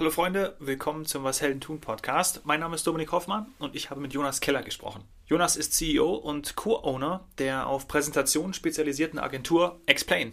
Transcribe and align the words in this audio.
Hallo 0.00 0.10
Freunde, 0.10 0.56
willkommen 0.60 1.04
zum 1.04 1.24
Was 1.24 1.42
Helden 1.42 1.60
tun 1.60 1.78
Podcast. 1.78 2.40
Mein 2.44 2.60
Name 2.60 2.74
ist 2.74 2.86
Dominik 2.86 3.12
Hoffmann 3.12 3.52
und 3.58 3.76
ich 3.76 3.90
habe 3.90 4.00
mit 4.00 4.14
Jonas 4.14 4.40
Keller 4.40 4.62
gesprochen. 4.62 5.04
Jonas 5.26 5.56
ist 5.56 5.74
CEO 5.74 6.14
und 6.14 6.56
Co-Owner 6.56 7.28
der 7.36 7.66
auf 7.66 7.86
Präsentationen 7.86 8.54
spezialisierten 8.54 9.18
Agentur 9.18 9.78
Explain. 9.84 10.32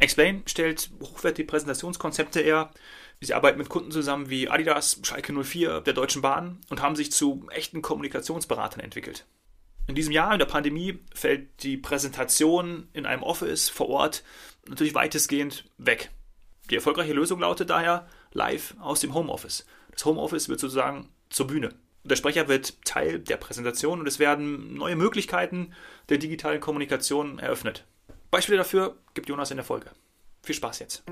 Explain 0.00 0.42
stellt 0.46 0.90
hochwertige 1.00 1.46
Präsentationskonzepte 1.46 2.40
her. 2.40 2.72
Sie 3.20 3.32
arbeiten 3.32 3.58
mit 3.58 3.68
Kunden 3.68 3.92
zusammen 3.92 4.28
wie 4.28 4.48
Adidas, 4.48 4.98
Schalke 5.04 5.32
04, 5.32 5.82
der 5.82 5.94
Deutschen 5.94 6.20
Bahn 6.20 6.58
und 6.68 6.82
haben 6.82 6.96
sich 6.96 7.12
zu 7.12 7.46
echten 7.52 7.80
Kommunikationsberatern 7.80 8.80
entwickelt. 8.80 9.24
In 9.86 9.94
diesem 9.94 10.12
Jahr, 10.12 10.32
in 10.32 10.40
der 10.40 10.46
Pandemie, 10.46 10.98
fällt 11.14 11.62
die 11.62 11.76
Präsentation 11.76 12.88
in 12.92 13.06
einem 13.06 13.22
Office 13.22 13.68
vor 13.68 13.88
Ort 13.88 14.24
natürlich 14.66 14.96
weitestgehend 14.96 15.64
weg. 15.78 16.10
Die 16.70 16.76
erfolgreiche 16.76 17.12
Lösung 17.12 17.40
lautet 17.40 17.70
daher 17.70 18.08
live 18.34 18.74
aus 18.80 19.00
dem 19.00 19.14
Homeoffice. 19.14 19.64
Das 19.90 20.04
Homeoffice 20.04 20.48
wird 20.48 20.60
sozusagen 20.60 21.08
zur 21.30 21.46
Bühne. 21.46 21.70
Der 22.02 22.16
Sprecher 22.16 22.48
wird 22.48 22.84
Teil 22.84 23.18
der 23.18 23.38
Präsentation 23.38 24.00
und 24.00 24.06
es 24.06 24.18
werden 24.18 24.74
neue 24.74 24.96
Möglichkeiten 24.96 25.72
der 26.10 26.18
digitalen 26.18 26.60
Kommunikation 26.60 27.38
eröffnet. 27.38 27.86
Beispiele 28.30 28.58
dafür 28.58 28.98
gibt 29.14 29.28
Jonas 29.30 29.50
in 29.50 29.56
der 29.56 29.64
Folge. 29.64 29.90
Viel 30.42 30.54
Spaß 30.54 30.80
jetzt. 30.80 31.04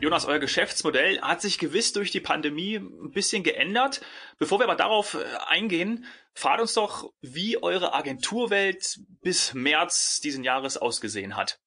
Jonas, 0.00 0.26
euer 0.26 0.38
Geschäftsmodell 0.38 1.20
hat 1.20 1.42
sich 1.42 1.58
gewiss 1.58 1.92
durch 1.92 2.12
die 2.12 2.20
Pandemie 2.20 2.76
ein 2.76 3.10
bisschen 3.10 3.42
geändert. 3.42 4.00
Bevor 4.38 4.60
wir 4.60 4.64
aber 4.64 4.76
darauf 4.76 5.14
äh, 5.14 5.24
eingehen, 5.48 6.06
fahrt 6.34 6.60
uns 6.60 6.74
doch, 6.74 7.12
wie 7.20 7.60
eure 7.62 7.94
Agenturwelt 7.94 9.00
bis 9.22 9.54
März 9.54 10.20
diesen 10.20 10.44
Jahres 10.44 10.76
ausgesehen 10.76 11.36
hat. 11.36 11.58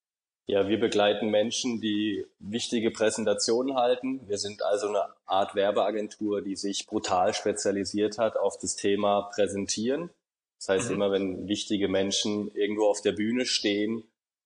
Ja, 0.48 0.68
wir 0.68 0.80
begleiten 0.80 1.30
Menschen, 1.30 1.80
die 1.80 2.26
wichtige 2.40 2.92
Präsentationen 2.92 3.76
halten. 3.76 4.28
Wir 4.28 4.38
sind 4.38 4.64
also 4.64 4.90
eine 4.90 5.06
Art 5.26 5.56
Werbeagentur, 5.56 6.42
die 6.42 6.56
sich 6.56 6.88
brutal 6.88 7.34
spezialisiert 7.34 8.18
hat 8.18 8.38
auf 8.38 8.58
das 8.58 8.76
Thema 8.76 9.30
Präsentieren. 9.34 10.10
Das 10.58 10.70
heißt, 10.70 10.90
mhm. 10.90 10.96
immer 10.96 11.12
wenn 11.12 11.48
wichtige 11.48 11.88
Menschen 11.88 12.52
irgendwo 12.54 12.88
auf 12.88 13.02
der 13.02 13.14
Bühne 13.14 13.46
stehen, 13.46 14.04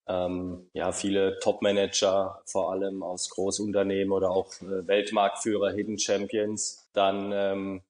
ähm, 0.08 0.70
ja, 0.74 0.92
viele 0.92 1.40
Top-Manager, 1.40 2.42
vor 2.46 2.72
allem 2.72 3.02
aus 3.02 3.30
Großunternehmen 3.30 4.12
oder 4.12 4.30
auch 4.30 4.54
äh, 4.62 4.88
Weltmarktführer, 4.88 5.72
Hidden 5.72 5.98
Champions, 5.98 6.88
dann 6.94 7.32
ähm, 7.34 7.82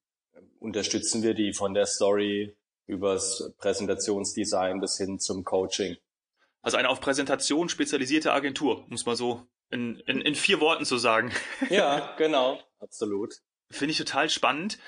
unterstützen 0.58 1.22
wir 1.22 1.34
die 1.34 1.52
von 1.52 1.74
der 1.74 1.86
Story 1.86 2.56
übers 2.86 3.52
Präsentationsdesign 3.58 4.80
bis 4.80 4.96
hin 4.96 5.18
zum 5.18 5.44
Coaching. 5.44 5.96
Also 6.62 6.76
eine 6.76 6.88
auf 6.88 7.00
Präsentation 7.00 7.68
spezialisierte 7.68 8.32
Agentur, 8.32 8.84
muss 8.88 9.06
man 9.06 9.16
so 9.16 9.46
in, 9.70 9.96
in, 10.00 10.20
in 10.20 10.34
vier 10.34 10.60
Worten 10.60 10.84
zu 10.84 10.98
sagen. 10.98 11.32
Ja, 11.70 12.14
genau, 12.16 12.60
absolut. 12.80 13.34
Finde 13.70 13.92
ich 13.92 13.98
total 13.98 14.30
spannend. 14.30 14.78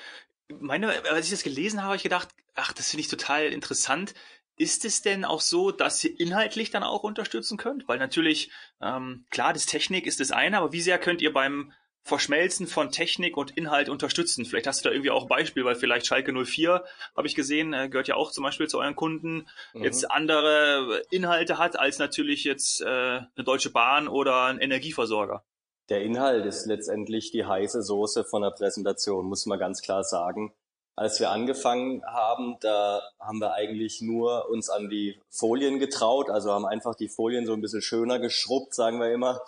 Meine, 0.48 0.88
als 1.10 1.27
ich 1.27 1.33
das 1.33 1.42
gelesen 1.42 1.80
habe, 1.80 1.88
habe 1.88 1.97
ich 1.97 2.02
gedacht, 2.02 2.28
ach, 2.55 2.72
das 2.72 2.91
finde 2.91 3.02
ich 3.02 3.08
total 3.08 3.47
interessant. 3.47 4.14
Ist 4.56 4.84
es 4.84 5.02
denn 5.02 5.25
auch 5.25 5.41
so, 5.41 5.70
dass 5.70 6.02
ihr 6.02 6.19
inhaltlich 6.19 6.70
dann 6.70 6.83
auch 6.83 7.05
unterstützen 7.05 7.58
könnt? 7.58 7.86
Weil 7.86 7.98
natürlich, 7.98 8.50
ähm, 8.80 9.25
klar, 9.30 9.53
das 9.53 9.66
Technik 9.66 10.06
ist 10.06 10.20
das 10.20 10.32
eine, 10.32 10.58
aber 10.58 10.72
wie 10.72 10.80
sehr 10.80 10.98
könnt 10.98 11.22
ihr 11.22 11.32
beim 11.32 11.72
Verschmelzen 12.09 12.67
von 12.67 12.91
Technik 12.91 13.37
und 13.37 13.56
Inhalt 13.56 13.89
unterstützen? 13.89 14.45
Vielleicht 14.45 14.67
hast 14.67 14.84
du 14.84 14.89
da 14.89 14.95
irgendwie 14.95 15.11
auch 15.11 15.23
ein 15.23 15.28
Beispiel, 15.28 15.64
weil 15.64 15.75
vielleicht 15.75 16.06
Schalke 16.06 16.33
04, 16.33 16.84
habe 17.17 17.27
ich 17.27 17.34
gesehen, 17.34 17.73
äh, 17.73 17.89
gehört 17.89 18.09
ja 18.09 18.17
auch 18.17 18.33
zum 18.33 18.45
Beispiel 18.45 18.67
zu 18.67 18.78
euren 18.78 18.97
Kunden, 18.97 19.47
mhm. 19.75 19.84
jetzt 19.84 20.11
andere 20.11 21.03
Inhalte 21.11 21.59
hat 21.59 21.78
als 21.78 21.98
natürlich 21.98 22.45
jetzt 22.45 22.81
äh, 22.81 22.87
eine 22.87 23.45
Deutsche 23.45 23.70
Bahn 23.70 24.09
oder 24.09 24.45
ein 24.45 24.59
Energieversorger. 24.59 25.45
Der 25.91 26.03
Inhalt 26.03 26.45
ist 26.45 26.67
letztendlich 26.67 27.31
die 27.31 27.45
heiße 27.45 27.83
Soße 27.83 28.25
von 28.25 28.43
der 28.43 28.50
Präsentation, 28.50 29.27
muss 29.27 29.47
man 29.47 29.59
ganz 29.59 29.81
klar 29.81 30.05
sagen 30.05 30.53
als 30.99 31.21
wir 31.21 31.31
angefangen 31.31 32.03
haben, 32.05 32.56
da 32.61 33.00
haben 33.21 33.38
wir 33.41 33.53
eigentlich 33.53 34.00
nur 34.00 34.49
uns 34.50 34.69
an 34.69 34.88
die 34.88 35.21
Folien 35.31 35.78
getraut, 35.78 36.28
also 36.28 36.53
haben 36.53 36.66
einfach 36.66 36.97
die 36.97 37.09
Folien 37.09 37.47
so 37.47 37.53
ein 37.53 37.61
bisschen 37.61 37.82
schöner 37.82 38.19
geschrubbt, 38.19 38.75
sagen 38.75 38.99
wir 38.99 39.12
immer, 39.12 39.41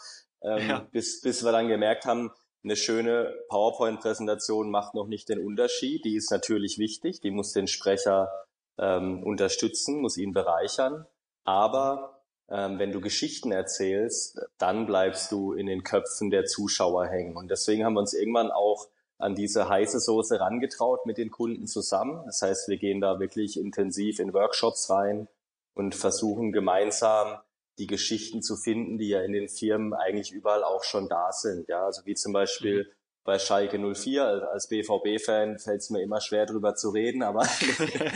ähm, 0.42 0.68
ja. 0.68 0.78
bis, 0.92 1.20
bis 1.20 1.44
wir 1.44 1.50
dann 1.50 1.66
gemerkt 1.66 2.04
haben, 2.04 2.30
eine 2.62 2.76
schöne 2.76 3.34
PowerPoint-Präsentation 3.48 4.70
macht 4.70 4.94
noch 4.94 5.06
nicht 5.06 5.28
den 5.28 5.44
Unterschied. 5.44 6.04
Die 6.04 6.16
ist 6.16 6.30
natürlich 6.30 6.78
wichtig, 6.78 7.20
die 7.20 7.30
muss 7.30 7.52
den 7.52 7.66
Sprecher 7.66 8.30
ähm, 8.78 9.22
unterstützen, 9.22 10.00
muss 10.00 10.16
ihn 10.16 10.32
bereichern. 10.32 11.06
Aber 11.44 12.22
ähm, 12.50 12.78
wenn 12.78 12.92
du 12.92 13.00
Geschichten 13.00 13.52
erzählst, 13.52 14.40
dann 14.58 14.86
bleibst 14.86 15.32
du 15.32 15.52
in 15.52 15.66
den 15.66 15.84
Köpfen 15.84 16.30
der 16.30 16.44
Zuschauer 16.44 17.06
hängen. 17.06 17.36
Und 17.36 17.50
deswegen 17.50 17.84
haben 17.84 17.94
wir 17.94 18.00
uns 18.00 18.12
irgendwann 18.12 18.50
auch 18.50 18.88
an 19.18 19.34
diese 19.34 19.68
heiße 19.68 20.00
Soße 20.00 20.40
rangetraut 20.40 21.06
mit 21.06 21.18
den 21.18 21.30
Kunden 21.30 21.66
zusammen. 21.66 22.22
Das 22.26 22.42
heißt, 22.42 22.68
wir 22.68 22.78
gehen 22.78 23.00
da 23.00 23.20
wirklich 23.20 23.58
intensiv 23.58 24.18
in 24.18 24.32
Workshops 24.32 24.90
rein 24.90 25.28
und 25.74 25.94
versuchen 25.94 26.52
gemeinsam 26.52 27.38
die 27.80 27.86
Geschichten 27.86 28.42
zu 28.42 28.56
finden, 28.56 28.98
die 28.98 29.08
ja 29.08 29.22
in 29.22 29.32
den 29.32 29.48
Firmen 29.48 29.94
eigentlich 29.94 30.30
überall 30.30 30.62
auch 30.62 30.84
schon 30.84 31.08
da 31.08 31.32
sind. 31.32 31.66
Ja, 31.68 31.86
also 31.86 32.02
wie 32.04 32.14
zum 32.14 32.32
Beispiel 32.32 32.84
mhm. 32.84 32.92
bei 33.24 33.38
Schalke 33.38 33.78
04. 33.78 34.48
Als 34.52 34.68
BVB-Fan 34.68 35.58
fällt 35.58 35.80
es 35.80 35.90
mir 35.90 36.02
immer 36.02 36.20
schwer 36.20 36.46
drüber 36.46 36.74
zu 36.74 36.90
reden, 36.90 37.22
aber 37.22 37.48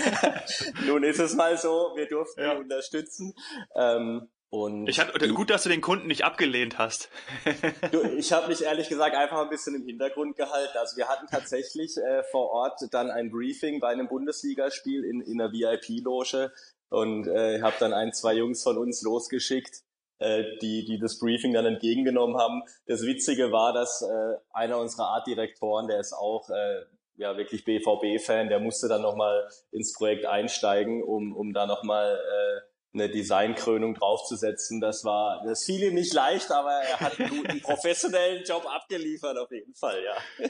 nun 0.86 1.02
ist 1.02 1.18
es 1.18 1.34
mal 1.34 1.56
so, 1.56 1.92
wir 1.96 2.06
durften 2.06 2.42
ja. 2.42 2.52
unterstützen. 2.52 3.34
Ähm, 3.74 4.28
und 4.54 4.88
ich 4.88 5.00
hatte, 5.00 5.28
gut, 5.30 5.50
dass 5.50 5.64
du 5.64 5.68
den 5.68 5.80
Kunden 5.80 6.06
nicht 6.06 6.24
abgelehnt 6.24 6.78
hast. 6.78 7.08
du, 7.90 8.02
ich 8.16 8.32
habe 8.32 8.46
mich 8.46 8.62
ehrlich 8.62 8.88
gesagt 8.88 9.16
einfach 9.16 9.38
ein 9.38 9.48
bisschen 9.48 9.74
im 9.74 9.84
Hintergrund 9.84 10.36
gehalten. 10.36 10.78
Also 10.78 10.96
wir 10.96 11.08
hatten 11.08 11.26
tatsächlich 11.26 11.96
äh, 11.96 12.22
vor 12.30 12.50
Ort 12.50 12.78
dann 12.92 13.10
ein 13.10 13.32
Briefing 13.32 13.80
bei 13.80 13.88
einem 13.88 14.06
Bundesligaspiel 14.06 15.04
in, 15.04 15.22
in 15.22 15.40
einer 15.40 15.50
VIP-Loge 15.50 16.52
und 16.94 17.26
äh, 17.26 17.60
habe 17.60 17.76
dann 17.80 17.92
ein, 17.92 18.12
zwei 18.12 18.34
Jungs 18.34 18.62
von 18.62 18.78
uns 18.78 19.02
losgeschickt, 19.02 19.82
äh, 20.18 20.44
die, 20.62 20.84
die 20.84 20.98
das 20.98 21.18
Briefing 21.18 21.52
dann 21.52 21.66
entgegengenommen 21.66 22.38
haben. 22.38 22.62
Das 22.86 23.02
Witzige 23.02 23.52
war, 23.52 23.72
dass 23.72 24.02
äh, 24.02 24.36
einer 24.52 24.78
unserer 24.78 25.08
Artdirektoren, 25.08 25.88
der 25.88 25.98
ist 25.98 26.12
auch 26.12 26.48
äh, 26.50 26.84
ja 27.16 27.36
wirklich 27.36 27.64
BVB-Fan, 27.64 28.48
der 28.48 28.60
musste 28.60 28.88
dann 28.88 29.02
nochmal 29.02 29.48
ins 29.72 29.92
Projekt 29.92 30.26
einsteigen, 30.26 31.02
um, 31.02 31.34
um 31.36 31.52
da 31.52 31.66
nochmal 31.66 32.16
äh, 32.16 32.60
eine 32.94 33.10
Designkrönung 33.10 33.94
draufzusetzen. 33.94 34.80
Das 34.80 35.04
war, 35.04 35.42
das 35.44 35.64
fiel 35.64 35.82
ihm 35.82 35.94
nicht 35.94 36.14
leicht, 36.14 36.50
aber 36.52 36.70
er 36.70 37.00
hat 37.00 37.18
einen 37.18 37.30
guten 37.30 37.60
professionellen 37.62 38.44
Job 38.44 38.64
abgeliefert 38.66 39.36
auf 39.36 39.50
jeden 39.50 39.74
Fall, 39.74 40.00
ja. 40.02 40.48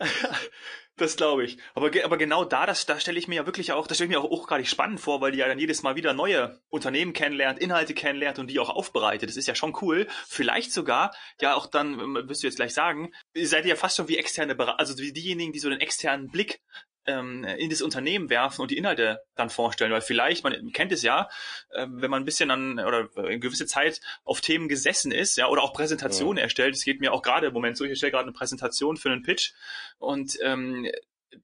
das 1.00 1.16
glaube 1.16 1.44
ich. 1.44 1.58
Aber, 1.74 1.90
aber 2.04 2.16
genau 2.16 2.44
da, 2.44 2.66
das, 2.66 2.86
da 2.86 3.00
stelle 3.00 3.18
ich 3.18 3.28
mir 3.28 3.36
ja 3.36 3.46
wirklich 3.46 3.72
auch, 3.72 3.86
das 3.86 3.96
stelle 3.96 4.10
ich 4.10 4.16
mir 4.16 4.20
auch 4.20 4.30
hochgradig 4.30 4.68
spannend 4.68 5.00
vor, 5.00 5.20
weil 5.20 5.32
die 5.32 5.38
ja 5.38 5.48
dann 5.48 5.58
jedes 5.58 5.82
Mal 5.82 5.96
wieder 5.96 6.12
neue 6.12 6.60
Unternehmen 6.68 7.12
kennenlernt, 7.12 7.58
Inhalte 7.58 7.94
kennenlernt 7.94 8.38
und 8.38 8.48
die 8.48 8.58
auch 8.58 8.70
aufbereitet. 8.70 9.28
Das 9.28 9.36
ist 9.36 9.48
ja 9.48 9.54
schon 9.54 9.76
cool. 9.82 10.06
Vielleicht 10.26 10.72
sogar, 10.72 11.14
ja 11.40 11.54
auch 11.54 11.66
dann, 11.66 12.14
wirst 12.28 12.42
du 12.42 12.46
jetzt 12.46 12.56
gleich 12.56 12.74
sagen, 12.74 13.12
seid 13.34 13.64
ihr 13.64 13.70
ja 13.70 13.76
fast 13.76 13.96
schon 13.96 14.08
wie 14.08 14.18
externe 14.18 14.58
also 14.78 14.98
wie 14.98 15.12
diejenigen, 15.12 15.52
die 15.52 15.58
so 15.58 15.70
den 15.70 15.80
externen 15.80 16.30
Blick 16.30 16.60
ähm, 17.06 17.44
in 17.44 17.70
das 17.70 17.82
Unternehmen 17.82 18.30
werfen 18.30 18.62
und 18.62 18.70
die 18.70 18.76
Inhalte 18.76 19.22
dann 19.34 19.50
vorstellen. 19.50 19.92
Weil 19.92 20.00
vielleicht, 20.00 20.44
man 20.44 20.72
kennt 20.72 20.92
es 20.92 21.02
ja, 21.02 21.28
äh, 21.70 21.86
wenn 21.88 22.10
man 22.10 22.22
ein 22.22 22.26
bisschen 22.26 22.50
an 22.50 22.78
oder 22.78 23.08
eine 23.16 23.38
gewisse 23.38 23.66
Zeit 23.66 24.00
auf 24.24 24.40
Themen 24.40 24.68
gesessen 24.68 25.12
ist, 25.12 25.36
ja, 25.36 25.48
oder 25.48 25.62
auch 25.62 25.72
Präsentationen 25.72 26.38
ja. 26.38 26.44
erstellt. 26.44 26.74
Es 26.74 26.84
geht 26.84 27.00
mir 27.00 27.12
auch 27.12 27.22
gerade 27.22 27.48
im 27.48 27.52
Moment 27.52 27.76
so, 27.76 27.84
ich 27.84 27.90
erstelle 27.90 28.12
gerade 28.12 28.24
eine 28.24 28.32
Präsentation 28.32 28.96
für 28.96 29.10
einen 29.10 29.22
Pitch 29.22 29.52
und 29.98 30.38
ähm, 30.42 30.90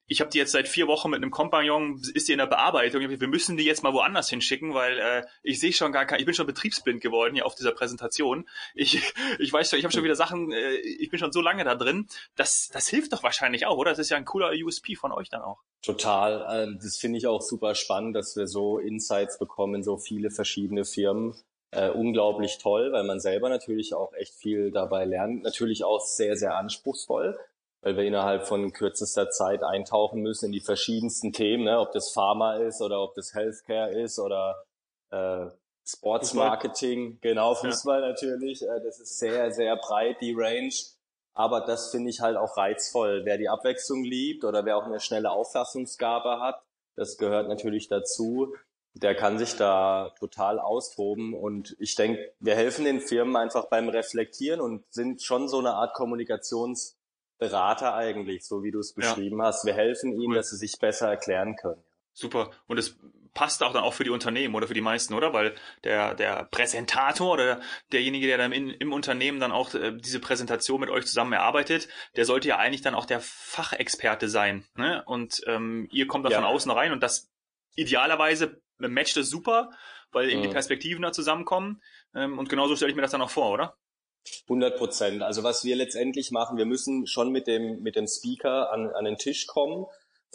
ich 0.06 0.20
habe 0.20 0.30
die 0.30 0.38
jetzt 0.38 0.52
seit 0.52 0.68
vier 0.68 0.86
Wochen 0.86 1.10
mit 1.10 1.22
einem 1.22 1.30
Kompagnon, 1.30 2.00
ist 2.14 2.28
die 2.28 2.32
in 2.32 2.38
der 2.38 2.46
Bearbeitung. 2.46 3.00
Wir 3.08 3.28
müssen 3.28 3.56
die 3.56 3.64
jetzt 3.64 3.82
mal 3.82 3.92
woanders 3.92 4.28
hinschicken, 4.28 4.74
weil 4.74 4.98
äh, 4.98 5.24
ich 5.42 5.60
sehe 5.60 5.72
schon 5.72 5.92
gar 5.92 6.06
kein, 6.06 6.18
ich 6.18 6.26
bin 6.26 6.34
schon 6.34 6.46
betriebsblind 6.46 7.00
geworden 7.00 7.34
hier 7.34 7.46
auf 7.46 7.54
dieser 7.54 7.72
Präsentation. 7.72 8.48
Ich, 8.74 9.00
ich 9.38 9.52
weiß 9.52 9.70
schon, 9.70 9.78
ich 9.78 9.84
habe 9.84 9.92
schon 9.92 10.04
wieder 10.04 10.16
Sachen, 10.16 10.52
äh, 10.52 10.74
ich 10.74 11.10
bin 11.10 11.18
schon 11.18 11.32
so 11.32 11.40
lange 11.40 11.64
da 11.64 11.74
drin. 11.74 12.06
Das, 12.34 12.68
das 12.72 12.88
hilft 12.88 13.12
doch 13.12 13.22
wahrscheinlich 13.22 13.66
auch, 13.66 13.76
oder? 13.76 13.90
Das 13.90 13.98
ist 13.98 14.10
ja 14.10 14.16
ein 14.16 14.24
cooler 14.24 14.52
USP 14.52 14.96
von 14.96 15.12
euch 15.12 15.28
dann 15.28 15.42
auch. 15.42 15.62
Total. 15.82 16.46
Ähm, 16.50 16.78
das 16.82 16.96
finde 16.96 17.18
ich 17.18 17.26
auch 17.26 17.42
super 17.42 17.74
spannend, 17.74 18.16
dass 18.16 18.36
wir 18.36 18.46
so 18.46 18.78
Insights 18.78 19.38
bekommen, 19.38 19.82
so 19.82 19.96
viele 19.96 20.30
verschiedene 20.30 20.84
Firmen. 20.84 21.34
Äh, 21.72 21.90
unglaublich 21.90 22.58
toll, 22.58 22.92
weil 22.92 23.04
man 23.04 23.18
selber 23.20 23.48
natürlich 23.48 23.92
auch 23.92 24.12
echt 24.14 24.34
viel 24.34 24.70
dabei 24.70 25.04
lernt. 25.04 25.42
Natürlich 25.42 25.84
auch 25.84 26.00
sehr, 26.00 26.36
sehr 26.36 26.56
anspruchsvoll 26.56 27.36
weil 27.86 27.96
wir 27.96 28.02
innerhalb 28.02 28.48
von 28.48 28.72
kürzester 28.72 29.30
Zeit 29.30 29.62
eintauchen 29.62 30.20
müssen 30.20 30.46
in 30.46 30.52
die 30.52 30.60
verschiedensten 30.60 31.32
Themen, 31.32 31.62
ne? 31.62 31.78
ob 31.78 31.92
das 31.92 32.10
Pharma 32.10 32.56
ist 32.56 32.82
oder 32.82 33.00
ob 33.00 33.14
das 33.14 33.32
Healthcare 33.32 33.92
ist 33.92 34.18
oder 34.18 34.56
äh, 35.12 35.46
Sports 35.86 36.34
Marketing, 36.34 37.20
genau, 37.20 37.54
Fußball 37.54 38.00
ja. 38.00 38.08
natürlich. 38.08 38.62
Äh, 38.62 38.80
das 38.84 38.98
ist 38.98 39.20
sehr, 39.20 39.52
sehr 39.52 39.76
breit, 39.76 40.16
die 40.20 40.34
Range. 40.36 40.74
Aber 41.34 41.60
das 41.60 41.92
finde 41.92 42.10
ich 42.10 42.20
halt 42.20 42.36
auch 42.36 42.56
reizvoll. 42.56 43.24
Wer 43.24 43.38
die 43.38 43.48
Abwechslung 43.48 44.02
liebt 44.02 44.42
oder 44.42 44.64
wer 44.64 44.78
auch 44.78 44.86
eine 44.86 44.98
schnelle 44.98 45.30
Auffassungsgabe 45.30 46.40
hat, 46.40 46.60
das 46.96 47.16
gehört 47.18 47.46
natürlich 47.46 47.86
dazu. 47.86 48.52
der 48.94 49.14
kann 49.14 49.38
sich 49.38 49.54
da 49.54 50.12
total 50.18 50.58
austoben. 50.58 51.34
Und 51.34 51.76
ich 51.78 51.94
denke, 51.94 52.32
wir 52.40 52.56
helfen 52.56 52.84
den 52.84 53.00
Firmen 53.00 53.36
einfach 53.36 53.68
beim 53.68 53.88
Reflektieren 53.88 54.60
und 54.60 54.84
sind 54.90 55.22
schon 55.22 55.48
so 55.48 55.60
eine 55.60 55.74
Art 55.74 55.94
Kommunikationsberater 57.38 57.94
eigentlich, 57.94 58.44
so 58.44 58.62
wie 58.62 58.70
du 58.70 58.80
es 58.80 58.94
beschrieben 58.94 59.38
ja. 59.38 59.46
hast. 59.46 59.64
Wir 59.64 59.74
helfen 59.74 60.12
ihnen, 60.12 60.32
cool. 60.32 60.36
dass 60.36 60.50
sie 60.50 60.56
sich 60.56 60.78
besser 60.78 61.08
erklären 61.08 61.56
können. 61.56 61.82
Super. 62.12 62.50
Und 62.66 62.78
es 62.78 62.98
passt 63.34 63.62
auch 63.62 63.74
dann 63.74 63.84
auch 63.84 63.92
für 63.92 64.04
die 64.04 64.10
Unternehmen 64.10 64.54
oder 64.54 64.66
für 64.66 64.74
die 64.74 64.80
meisten, 64.80 65.12
oder? 65.12 65.34
Weil 65.34 65.54
der, 65.84 66.14
der 66.14 66.44
Präsentator 66.44 67.34
oder 67.34 67.60
derjenige, 67.92 68.26
der 68.26 68.38
dann 68.38 68.52
in, 68.52 68.70
im 68.70 68.92
Unternehmen 68.92 69.40
dann 69.40 69.52
auch 69.52 69.74
äh, 69.74 69.92
diese 69.92 70.20
Präsentation 70.20 70.80
mit 70.80 70.88
euch 70.88 71.04
zusammen 71.04 71.34
erarbeitet, 71.34 71.88
der 72.16 72.24
sollte 72.24 72.48
ja 72.48 72.56
eigentlich 72.56 72.80
dann 72.80 72.94
auch 72.94 73.04
der 73.04 73.20
Fachexperte 73.20 74.28
sein. 74.28 74.64
Ne? 74.74 75.02
Und 75.04 75.42
ähm, 75.46 75.88
ihr 75.92 76.06
kommt 76.06 76.24
da 76.24 76.30
ja. 76.30 76.36
von 76.36 76.46
außen 76.46 76.70
rein 76.70 76.92
und 76.92 77.02
das 77.02 77.30
idealerweise 77.74 78.62
matcht 78.78 79.18
es 79.18 79.28
super, 79.28 79.70
weil 80.12 80.30
eben 80.30 80.40
mhm. 80.40 80.44
die 80.44 80.52
Perspektiven 80.52 81.02
da 81.02 81.12
zusammenkommen. 81.12 81.82
Ähm, 82.14 82.38
und 82.38 82.48
genauso 82.48 82.74
stelle 82.76 82.90
ich 82.90 82.96
mir 82.96 83.02
das 83.02 83.10
dann 83.10 83.20
auch 83.20 83.30
vor, 83.30 83.50
oder? 83.50 83.76
100 84.44 84.76
Prozent. 84.76 85.22
Also 85.22 85.42
was 85.42 85.64
wir 85.64 85.76
letztendlich 85.76 86.30
machen, 86.30 86.58
wir 86.58 86.66
müssen 86.66 87.06
schon 87.06 87.30
mit 87.30 87.46
dem, 87.46 87.82
mit 87.82 87.96
dem 87.96 88.06
Speaker 88.06 88.72
an, 88.72 88.90
an 88.90 89.04
den 89.04 89.16
Tisch 89.16 89.46
kommen 89.46 89.86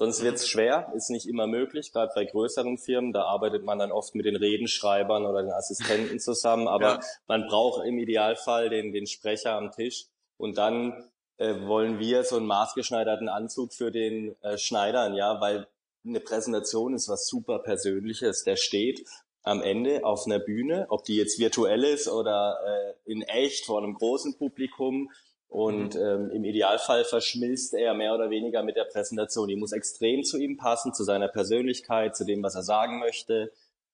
Sonst 0.02 0.24
wird 0.24 0.38
es 0.38 0.48
schwer, 0.48 0.92
ist 0.96 1.12
nicht 1.12 1.28
immer 1.28 1.46
möglich, 1.46 1.92
gerade 1.92 2.12
bei 2.16 2.26
größeren 2.26 2.80
Firmen. 2.80 3.14
Da 3.14 3.26
arbeitet 3.26 3.64
man 3.64 3.78
dann 3.78 3.92
oft 3.92 4.16
mit 4.16 4.26
den 4.26 4.36
Redenschreibern 4.36 5.28
oder 5.28 5.44
den 5.44 5.52
Assistenten 5.52 6.20
zusammen. 6.20 6.68
Aber 6.68 6.94
ja. 6.94 7.00
man 7.28 7.46
braucht 7.46 7.86
im 7.86 8.00
Idealfall 8.00 8.70
den, 8.70 8.94
den 8.94 9.06
Sprecher 9.06 9.54
am 9.54 9.72
Tisch. 9.72 10.08
Und 10.38 10.58
dann 10.58 11.08
äh, 11.38 11.68
wollen 11.68 12.00
wir 12.00 12.24
so 12.24 12.38
einen 12.38 12.48
maßgeschneiderten 12.48 13.30
Anzug 13.30 13.74
für 13.74 13.92
den 13.92 14.36
äh, 14.42 14.58
Schneidern, 14.58 15.14
ja, 15.14 15.40
weil 15.40 15.68
eine 16.04 16.20
Präsentation 16.20 16.96
ist 16.96 17.08
was 17.08 17.28
super 17.28 17.60
Persönliches. 17.60 18.44
Der 18.44 18.56
steht 18.56 19.06
am 19.44 19.62
Ende 19.62 20.06
auf 20.06 20.26
einer 20.26 20.40
Bühne, 20.40 20.86
ob 20.90 21.04
die 21.04 21.16
jetzt 21.16 21.40
virtuell 21.40 21.84
ist 21.84 22.08
oder 22.08 22.60
äh, 22.66 23.12
in 23.12 23.22
echt 23.24 23.66
vor 23.66 23.80
einem 23.80 23.96
großen 23.96 24.38
Publikum 24.38 25.10
und 25.48 25.96
mhm. 25.96 26.02
ähm, 26.02 26.32
im 26.32 26.44
Idealfall 26.46 27.04
verschmilzt 27.04 27.74
er 27.74 27.94
mehr 27.94 28.14
oder 28.14 28.30
weniger 28.30 28.64
mit 28.64 28.78
der 28.78 28.86
Präsentation. 28.86 29.50
Die 29.50 29.58
muss 29.58 29.74
extrem 29.74 30.24
zu 30.24 30.38
ihm 30.38 30.56
passen, 30.56 30.94
zu 30.94 31.04
seiner 31.04 31.28
Persönlichkeit, 31.28 32.16
zu 32.16 32.24
dem, 32.24 32.42
was 32.42 32.56
er 32.56 32.64
sagen 32.64 33.00
möchte. 33.00 33.52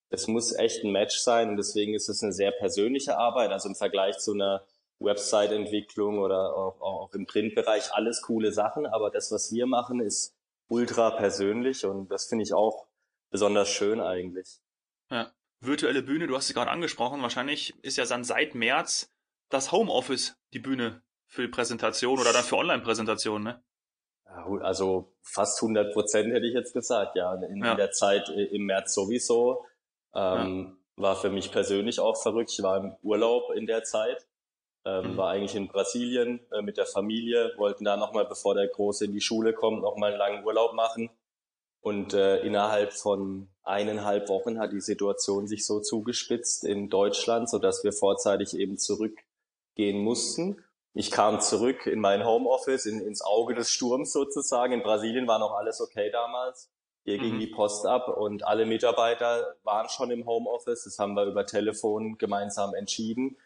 Es 0.10 0.28
muss 0.28 0.54
echt 0.54 0.84
ein 0.84 0.92
Match 0.92 1.18
sein 1.18 1.50
und 1.50 1.58
deswegen 1.58 1.96
ist 1.96 2.10
es 2.10 2.22
eine 2.22 2.32
sehr 2.32 2.52
persönliche 2.52 3.18
Arbeit. 3.18 3.52
Also 3.52 3.70
im 3.70 3.76
Vergleich 3.76 4.20
zu 4.20 4.34
einer 4.34 4.64
Website-Entwicklung 5.00 6.20
oder 6.20 6.56
auch, 6.56 6.80
auch 6.80 7.14
im 7.14 7.26
Printbereich 7.26 7.92
alles 7.92 8.22
coole 8.22 8.52
Sachen. 8.52 8.86
Aber 8.86 9.10
das, 9.10 9.32
was 9.32 9.52
wir 9.52 9.66
machen, 9.66 10.00
ist 10.00 10.36
ultra 10.68 11.12
persönlich 11.12 11.86
und 11.86 12.12
das 12.12 12.26
finde 12.26 12.44
ich 12.44 12.54
auch 12.54 12.86
besonders 13.32 13.70
schön 13.70 14.00
eigentlich. 14.00 14.60
Ja. 15.10 15.32
Virtuelle 15.60 16.04
Bühne, 16.04 16.28
du 16.28 16.36
hast 16.36 16.48
es 16.48 16.54
gerade 16.54 16.72
angesprochen. 16.72 17.22
Wahrscheinlich 17.22 17.74
ist 17.84 17.98
ja 17.98 18.06
dann 18.06 18.24
seit 18.24 18.56
März 18.56 19.12
das 19.50 19.72
Homeoffice 19.72 20.38
die 20.54 20.60
Bühne 20.60 21.02
für 21.26 21.44
die 21.44 21.48
Präsentation 21.48 22.20
oder 22.20 22.34
dann 22.34 22.44
für 22.44 22.58
Online-Präsentationen, 22.58 23.44
ne? 23.44 23.64
Also 24.62 25.16
fast 25.22 25.62
100 25.62 25.94
Prozent 25.94 26.34
hätte 26.34 26.46
ich 26.46 26.54
jetzt 26.54 26.74
gesagt, 26.74 27.16
ja. 27.16 27.34
In, 27.34 27.64
ja. 27.64 27.76
der 27.76 27.92
Zeit 27.92 28.30
äh, 28.30 28.44
im 28.44 28.66
März 28.66 28.94
sowieso. 28.94 29.66
Ähm, 30.14 30.78
ja. 30.98 31.04
War 31.04 31.16
für 31.16 31.30
mich 31.30 31.52
persönlich 31.52 32.00
auch 32.00 32.22
verrückt. 32.22 32.52
Ich 32.52 32.64
war 32.64 32.78
im 32.78 32.96
Urlaub 33.02 33.52
in 33.56 33.66
der 33.66 33.84
Zeit. 33.84 34.28
Ähm, 34.86 35.14
mhm. 35.14 35.18
War 35.18 35.32
eigentlich 35.32 35.56
in 35.56 35.68
Brasilien 35.68 36.46
äh, 36.52 36.62
mit 36.62 36.78
der 36.78 36.86
Familie, 36.86 37.54
wollten 37.58 37.84
da 37.84 37.98
nochmal, 37.98 38.26
bevor 38.26 38.56
der 38.56 38.68
Große 38.68 39.06
in 39.06 39.14
die 39.14 39.22
Schule 39.22 39.54
kommt, 39.54 39.82
nochmal 39.82 40.12
einen 40.12 40.20
langen 40.20 40.46
Urlaub 40.46 40.74
machen. 40.74 41.10
Und 41.82 42.14
äh, 42.14 42.40
innerhalb 42.40 42.94
von 42.94 43.50
eineinhalb 43.68 44.30
Wochen 44.30 44.60
hat 44.60 44.72
die 44.72 44.82
Situation 44.82 45.48
sich 45.48 45.66
so 45.66 45.80
zugespitzt 45.80 46.64
in 46.64 46.90
Deutschland, 46.90 47.50
so 47.50 47.60
dass 47.60 47.84
wir 47.84 47.94
vorzeitig 47.94 48.56
eben 48.56 48.78
zurückgehen 48.78 50.00
mussten. 50.00 50.64
Ich 50.94 51.12
kam 51.12 51.42
zurück 51.42 51.86
in 51.86 52.00
mein 52.00 52.26
Homeoffice, 52.26 52.88
in, 52.88 53.02
ins 53.02 53.22
Auge 53.22 53.54
des 53.54 53.70
Sturms 53.70 54.12
sozusagen. 54.12 54.74
In 54.74 54.82
Brasilien 54.82 55.28
war 55.28 55.38
noch 55.38 55.54
alles 55.54 55.80
okay 55.80 56.10
damals. 56.10 56.72
Hier 57.04 57.20
mhm. 57.20 57.22
ging 57.22 57.40
die 57.40 57.48
Post 57.48 57.86
ab 57.86 58.08
und 58.08 58.46
alle 58.46 58.66
Mitarbeiter 58.66 59.56
waren 59.64 59.90
schon 59.90 60.12
im 60.12 60.26
Homeoffice. 60.26 60.86
Das 60.86 60.98
haben 60.98 61.14
wir 61.14 61.26
über 61.26 61.46
Telefon 61.46 62.18
gemeinsam 62.18 62.74
entschieden. 62.74 63.38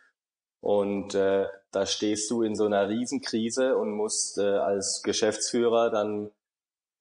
Und 0.62 1.16
äh, 1.16 1.48
da 1.72 1.86
stehst 1.86 2.30
du 2.32 2.44
in 2.44 2.56
so 2.56 2.66
einer 2.66 2.88
Riesenkrise 2.88 3.76
und 3.76 3.92
musst 3.92 4.38
äh, 4.38 4.44
als 4.44 5.02
Geschäftsführer 5.04 5.90
dann 5.90 6.32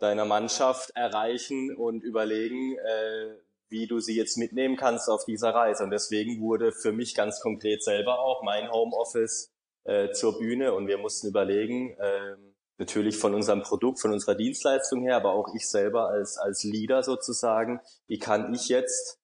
deiner 0.00 0.24
Mannschaft 0.24 0.90
erreichen 0.96 1.76
und 1.76 2.02
überlegen, 2.02 2.76
äh, 2.76 3.36
wie 3.68 3.86
du 3.86 4.00
sie 4.00 4.16
jetzt 4.16 4.36
mitnehmen 4.36 4.76
kannst 4.76 5.08
auf 5.08 5.24
dieser 5.24 5.54
Reise. 5.54 5.84
Und 5.84 5.90
deswegen 5.90 6.40
wurde 6.40 6.72
für 6.72 6.92
mich 6.92 7.14
ganz 7.14 7.40
konkret 7.40 7.84
selber 7.84 8.18
auch 8.18 8.42
mein 8.42 8.70
Homeoffice 8.70 9.52
äh, 9.84 10.10
zur 10.10 10.38
Bühne 10.38 10.74
und 10.74 10.88
wir 10.88 10.98
mussten 10.98 11.28
überlegen, 11.28 11.96
äh, 11.98 12.36
natürlich 12.78 13.18
von 13.18 13.34
unserem 13.34 13.62
Produkt, 13.62 14.00
von 14.00 14.12
unserer 14.12 14.34
Dienstleistung 14.34 15.02
her, 15.02 15.16
aber 15.16 15.32
auch 15.32 15.54
ich 15.54 15.68
selber 15.68 16.08
als, 16.08 16.38
als 16.38 16.64
Leader 16.64 17.02
sozusagen, 17.02 17.80
wie 18.06 18.18
kann 18.18 18.52
ich 18.54 18.68
jetzt 18.68 19.18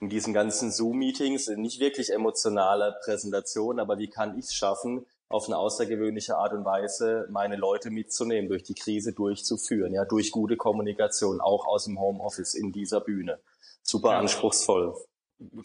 in 0.00 0.08
diesen 0.08 0.34
ganzen 0.34 0.70
Zoom-Meetings, 0.70 1.48
nicht 1.56 1.80
wirklich 1.80 2.12
emotionale 2.12 2.96
Präsentation, 3.04 3.80
aber 3.80 3.98
wie 3.98 4.10
kann 4.10 4.36
ich 4.38 4.46
es 4.46 4.54
schaffen, 4.54 5.06
auf 5.28 5.46
eine 5.46 5.58
außergewöhnliche 5.58 6.36
Art 6.36 6.52
und 6.52 6.64
Weise 6.64 7.26
meine 7.30 7.56
Leute 7.56 7.90
mitzunehmen, 7.90 8.48
durch 8.48 8.62
die 8.62 8.74
Krise 8.74 9.12
durchzuführen, 9.12 9.92
ja, 9.92 10.04
durch 10.04 10.30
gute 10.30 10.56
Kommunikation, 10.56 11.40
auch 11.40 11.66
aus 11.66 11.84
dem 11.84 11.98
Homeoffice 11.98 12.54
in 12.54 12.72
dieser 12.72 13.00
Bühne. 13.00 13.40
Super 13.82 14.12
ja. 14.12 14.18
anspruchsvoll 14.18 14.94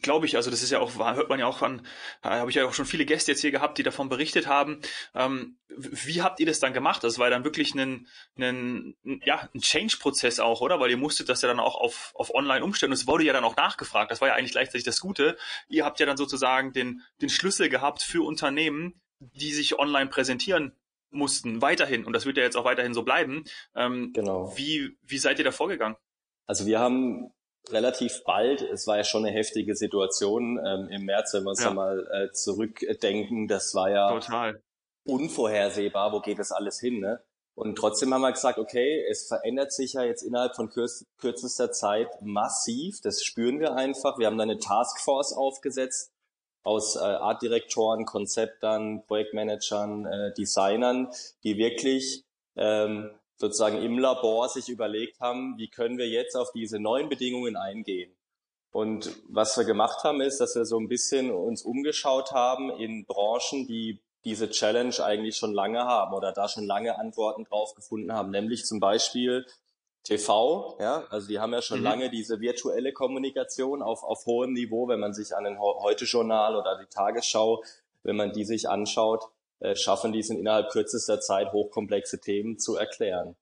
glaube 0.01 0.25
ich, 0.25 0.35
also 0.35 0.51
das 0.51 0.63
ist 0.63 0.71
ja 0.71 0.79
auch, 0.79 0.97
hört 0.97 1.29
man 1.29 1.39
ja 1.39 1.47
auch 1.47 1.61
an, 1.61 1.85
äh, 2.23 2.29
habe 2.29 2.49
ich 2.49 2.57
ja 2.57 2.65
auch 2.65 2.73
schon 2.73 2.85
viele 2.85 3.05
Gäste 3.05 3.31
jetzt 3.31 3.41
hier 3.41 3.51
gehabt, 3.51 3.77
die 3.77 3.83
davon 3.83 4.09
berichtet 4.09 4.47
haben. 4.47 4.81
Ähm, 5.15 5.57
wie 5.69 6.21
habt 6.21 6.39
ihr 6.39 6.45
das 6.45 6.59
dann 6.59 6.73
gemacht? 6.73 7.03
Das 7.03 7.19
war 7.19 7.29
dann 7.29 7.45
wirklich 7.45 7.73
ein, 7.75 8.07
ein, 8.37 8.95
ja, 9.23 9.49
ein 9.53 9.61
Change-Prozess 9.61 10.39
auch, 10.39 10.59
oder? 10.61 10.79
Weil 10.79 10.91
ihr 10.91 10.97
musstet 10.97 11.29
das 11.29 11.41
ja 11.41 11.47
dann 11.47 11.59
auch 11.59 11.75
auf, 11.75 12.11
auf 12.15 12.33
online 12.33 12.63
umstellen 12.63 12.91
und 12.91 12.97
es 12.97 13.07
wurde 13.07 13.23
ja 13.23 13.33
dann 13.33 13.45
auch 13.45 13.55
nachgefragt. 13.55 14.11
Das 14.11 14.19
war 14.19 14.27
ja 14.27 14.33
eigentlich 14.33 14.51
gleichzeitig 14.51 14.83
das 14.83 14.99
Gute. 14.99 15.37
Ihr 15.69 15.85
habt 15.85 15.99
ja 15.99 16.05
dann 16.05 16.17
sozusagen 16.17 16.73
den, 16.73 17.01
den 17.21 17.29
Schlüssel 17.29 17.69
gehabt 17.69 18.01
für 18.01 18.25
Unternehmen, 18.25 19.01
die 19.21 19.53
sich 19.53 19.77
online 19.79 20.09
präsentieren 20.09 20.73
mussten, 21.11 21.61
weiterhin. 21.61 22.05
Und 22.05 22.13
das 22.13 22.25
wird 22.25 22.37
ja 22.37 22.43
jetzt 22.43 22.57
auch 22.57 22.65
weiterhin 22.65 22.93
so 22.93 23.03
bleiben. 23.03 23.43
Ähm, 23.75 24.11
genau. 24.13 24.53
Wie, 24.55 24.97
wie 25.03 25.17
seid 25.17 25.39
ihr 25.39 25.45
da 25.45 25.51
vorgegangen? 25.51 25.97
Also 26.47 26.65
wir 26.65 26.79
haben 26.79 27.31
relativ 27.69 28.23
bald, 28.25 28.61
es 28.61 28.87
war 28.87 28.97
ja 28.97 29.03
schon 29.03 29.25
eine 29.25 29.35
heftige 29.35 29.75
Situation 29.75 30.59
ähm, 30.65 30.89
im 30.89 31.05
März, 31.05 31.33
wenn 31.33 31.43
wir 31.43 31.51
uns 31.51 31.61
ja. 31.61 31.67
da 31.67 31.73
mal 31.73 32.07
äh, 32.11 32.31
zurückdenken, 32.31 33.47
das 33.47 33.75
war 33.75 33.91
ja 33.91 34.09
Total. 34.09 34.63
unvorhersehbar, 35.05 36.11
wo 36.11 36.21
geht 36.21 36.39
das 36.39 36.51
alles 36.51 36.79
hin, 36.79 36.99
ne? 36.99 37.23
Und 37.53 37.75
trotzdem 37.77 38.13
haben 38.13 38.21
wir 38.21 38.31
gesagt, 38.31 38.57
okay, 38.57 39.05
es 39.09 39.27
verändert 39.27 39.73
sich 39.73 39.93
ja 39.93 40.03
jetzt 40.03 40.23
innerhalb 40.23 40.55
von 40.55 40.69
kürz 40.69 41.05
kürzester 41.17 41.71
Zeit 41.71 42.07
massiv, 42.21 43.01
das 43.01 43.23
spüren 43.23 43.59
wir 43.59 43.75
einfach. 43.75 44.17
Wir 44.17 44.27
haben 44.27 44.37
da 44.37 44.43
eine 44.43 44.57
Taskforce 44.57 45.33
aufgesetzt 45.33 46.11
aus 46.63 46.95
äh, 46.95 46.99
Artdirektoren, 46.99 48.05
Konzeptern, 48.05 49.03
Projektmanagern, 49.07 50.05
äh, 50.05 50.33
Designern, 50.33 51.09
die 51.43 51.57
wirklich 51.57 52.23
ähm, 52.55 53.11
sozusagen 53.37 53.81
im 53.81 53.97
Labor 53.97 54.47
sich 54.49 54.69
überlegt 54.69 55.19
haben, 55.19 55.57
wie 55.57 55.69
können 55.69 55.97
wir 55.97 56.07
jetzt 56.07 56.35
auf 56.35 56.51
diese 56.51 56.79
neuen 56.79 57.09
Bedingungen 57.09 57.55
eingehen. 57.55 58.15
Und 58.71 59.11
was 59.27 59.57
wir 59.57 59.65
gemacht 59.65 60.03
haben, 60.03 60.21
ist, 60.21 60.39
dass 60.39 60.55
wir 60.55 60.65
so 60.65 60.79
ein 60.79 60.87
bisschen 60.87 61.31
uns 61.31 61.63
umgeschaut 61.63 62.31
haben 62.31 62.69
in 62.69 63.05
Branchen, 63.05 63.67
die 63.67 63.99
diese 64.23 64.49
Challenge 64.49 64.95
eigentlich 65.03 65.35
schon 65.35 65.53
lange 65.53 65.83
haben 65.83 66.13
oder 66.13 66.31
da 66.31 66.47
schon 66.47 66.65
lange 66.65 66.97
Antworten 66.97 67.43
drauf 67.43 67.73
gefunden 67.73 68.13
haben, 68.13 68.29
nämlich 68.29 68.65
zum 68.65 68.79
Beispiel 68.79 69.45
TV, 70.03 70.77
ja, 70.79 71.05
also 71.09 71.27
die 71.27 71.39
haben 71.39 71.53
ja 71.53 71.61
schon 71.61 71.79
mhm. 71.79 71.85
lange 71.85 72.09
diese 72.09 72.39
virtuelle 72.39 72.91
Kommunikation 72.91 73.81
auf, 73.81 74.03
auf 74.03 74.25
hohem 74.25 74.53
Niveau, 74.53 74.87
wenn 74.87 74.99
man 74.99 75.13
sich 75.13 75.35
an 75.35 75.43
den 75.43 75.59
Heute-Journal 75.59 76.55
oder 76.55 76.79
die 76.79 76.89
Tagesschau, 76.89 77.63
wenn 78.03 78.15
man 78.15 78.31
die 78.31 78.45
sich 78.45 78.67
anschaut, 78.67 79.23
äh, 79.59 79.75
schaffen 79.75 80.11
die 80.11 80.19
es 80.19 80.29
innerhalb 80.29 80.71
kürzester 80.71 81.19
Zeit 81.19 81.53
hochkomplexe 81.53 82.19
Themen 82.19 82.57
zu 82.57 82.75
erklären. 82.75 83.35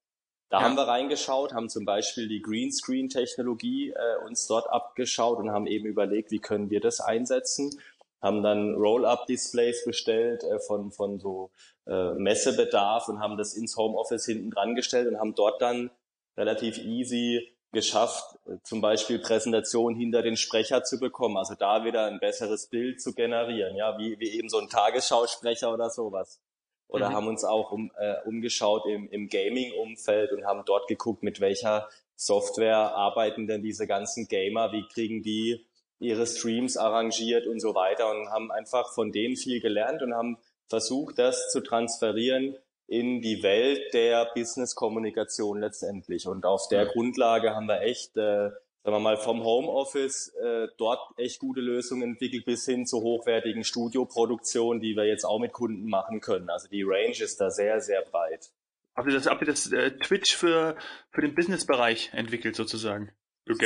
Da 0.49 0.59
ja. 0.59 0.63
haben 0.63 0.75
wir 0.75 0.87
reingeschaut, 0.87 1.53
haben 1.53 1.69
zum 1.69 1.85
Beispiel 1.85 2.27
die 2.27 2.41
Greenscreen-Technologie 2.41 3.91
äh, 3.91 4.25
uns 4.25 4.47
dort 4.47 4.69
abgeschaut 4.69 5.37
und 5.37 5.51
haben 5.51 5.67
eben 5.67 5.85
überlegt, 5.85 6.31
wie 6.31 6.39
können 6.39 6.69
wir 6.69 6.81
das 6.81 6.99
einsetzen. 6.99 7.79
Haben 8.21 8.43
dann 8.43 8.75
Roll-up-Displays 8.75 9.85
bestellt 9.85 10.43
äh, 10.43 10.59
von, 10.59 10.91
von 10.91 11.19
so 11.19 11.51
äh, 11.87 12.13
Messebedarf 12.15 13.07
und 13.07 13.19
haben 13.19 13.37
das 13.37 13.53
ins 13.53 13.77
Homeoffice 13.77 14.25
hinten 14.25 14.49
dran 14.51 14.75
gestellt 14.75 15.07
und 15.07 15.19
haben 15.19 15.35
dort 15.35 15.61
dann 15.61 15.91
relativ 16.39 16.77
easy 16.79 17.47
geschafft, 17.71 18.39
zum 18.63 18.81
Beispiel 18.81 19.19
Präsentation 19.19 19.95
hinter 19.95 20.23
den 20.23 20.37
Sprecher 20.37 20.83
zu 20.83 20.99
bekommen, 20.99 21.37
also 21.37 21.53
da 21.53 21.83
wieder 21.85 22.05
ein 22.05 22.19
besseres 22.19 22.67
Bild 22.67 22.99
zu 22.99 23.13
generieren, 23.13 23.75
ja, 23.75 23.97
wie, 23.99 24.19
wie 24.19 24.31
eben 24.31 24.49
so 24.49 24.57
ein 24.57 24.69
Tagesschausprecher 24.69 25.71
oder 25.71 25.89
sowas. 25.89 26.41
Oder 26.87 27.11
mhm. 27.11 27.13
haben 27.13 27.27
uns 27.27 27.43
auch 27.43 27.71
um, 27.71 27.91
äh, 27.99 28.15
umgeschaut 28.25 28.87
im, 28.87 29.07
im 29.09 29.27
Gaming-Umfeld 29.29 30.31
und 30.31 30.45
haben 30.45 30.63
dort 30.65 30.87
geguckt, 30.87 31.21
mit 31.21 31.39
welcher 31.39 31.87
Software 32.15 32.95
arbeiten 32.95 33.45
denn 33.45 33.61
diese 33.61 33.85
ganzen 33.85 34.27
Gamer, 34.27 34.71
wie 34.71 34.87
kriegen 34.87 35.21
die 35.21 35.67
ihre 35.99 36.25
Streams 36.25 36.77
arrangiert 36.77 37.45
und 37.45 37.59
so 37.59 37.75
weiter 37.75 38.09
und 38.09 38.29
haben 38.29 38.51
einfach 38.51 38.93
von 38.93 39.11
denen 39.11 39.35
viel 39.35 39.61
gelernt 39.61 40.01
und 40.01 40.15
haben 40.15 40.37
versucht, 40.67 41.19
das 41.19 41.51
zu 41.51 41.61
transferieren 41.61 42.57
in 42.89 43.21
die 43.21 43.43
Welt 43.43 43.93
der 43.93 44.31
Business-Kommunikation 44.33 45.59
letztendlich. 45.59 46.27
Und 46.27 46.45
auf 46.45 46.67
der 46.69 46.85
ja. 46.85 46.91
Grundlage 46.91 47.55
haben 47.55 47.67
wir 47.67 47.81
echt, 47.81 48.17
äh, 48.17 48.49
sagen 48.49 48.95
wir 48.95 48.99
mal, 48.99 49.17
vom 49.17 49.43
Homeoffice 49.43 50.33
äh, 50.43 50.67
dort 50.77 50.99
echt 51.17 51.39
gute 51.39 51.61
Lösungen 51.61 52.01
entwickelt 52.01 52.45
bis 52.45 52.65
hin 52.65 52.87
zu 52.87 53.01
hochwertigen 53.01 53.63
Studioproduktionen, 53.63 54.81
die 54.81 54.95
wir 54.95 55.05
jetzt 55.05 55.23
auch 55.23 55.37
mit 55.37 55.53
Kunden 55.53 55.87
machen 55.87 56.19
können. 56.19 56.49
Also 56.49 56.67
die 56.67 56.81
Range 56.81 57.15
ist 57.19 57.39
da 57.39 57.51
sehr, 57.51 57.79
sehr 57.79 58.01
breit. 58.01 58.49
Habt 58.95 59.07
ihr 59.07 59.13
das, 59.13 59.27
habt 59.27 59.41
ihr 59.41 59.47
das 59.47 59.71
äh, 59.71 59.91
Twitch 59.91 60.35
für, 60.35 60.75
für 61.11 61.21
den 61.21 61.35
Business-Bereich 61.35 62.09
entwickelt 62.13 62.55
sozusagen? 62.55 63.11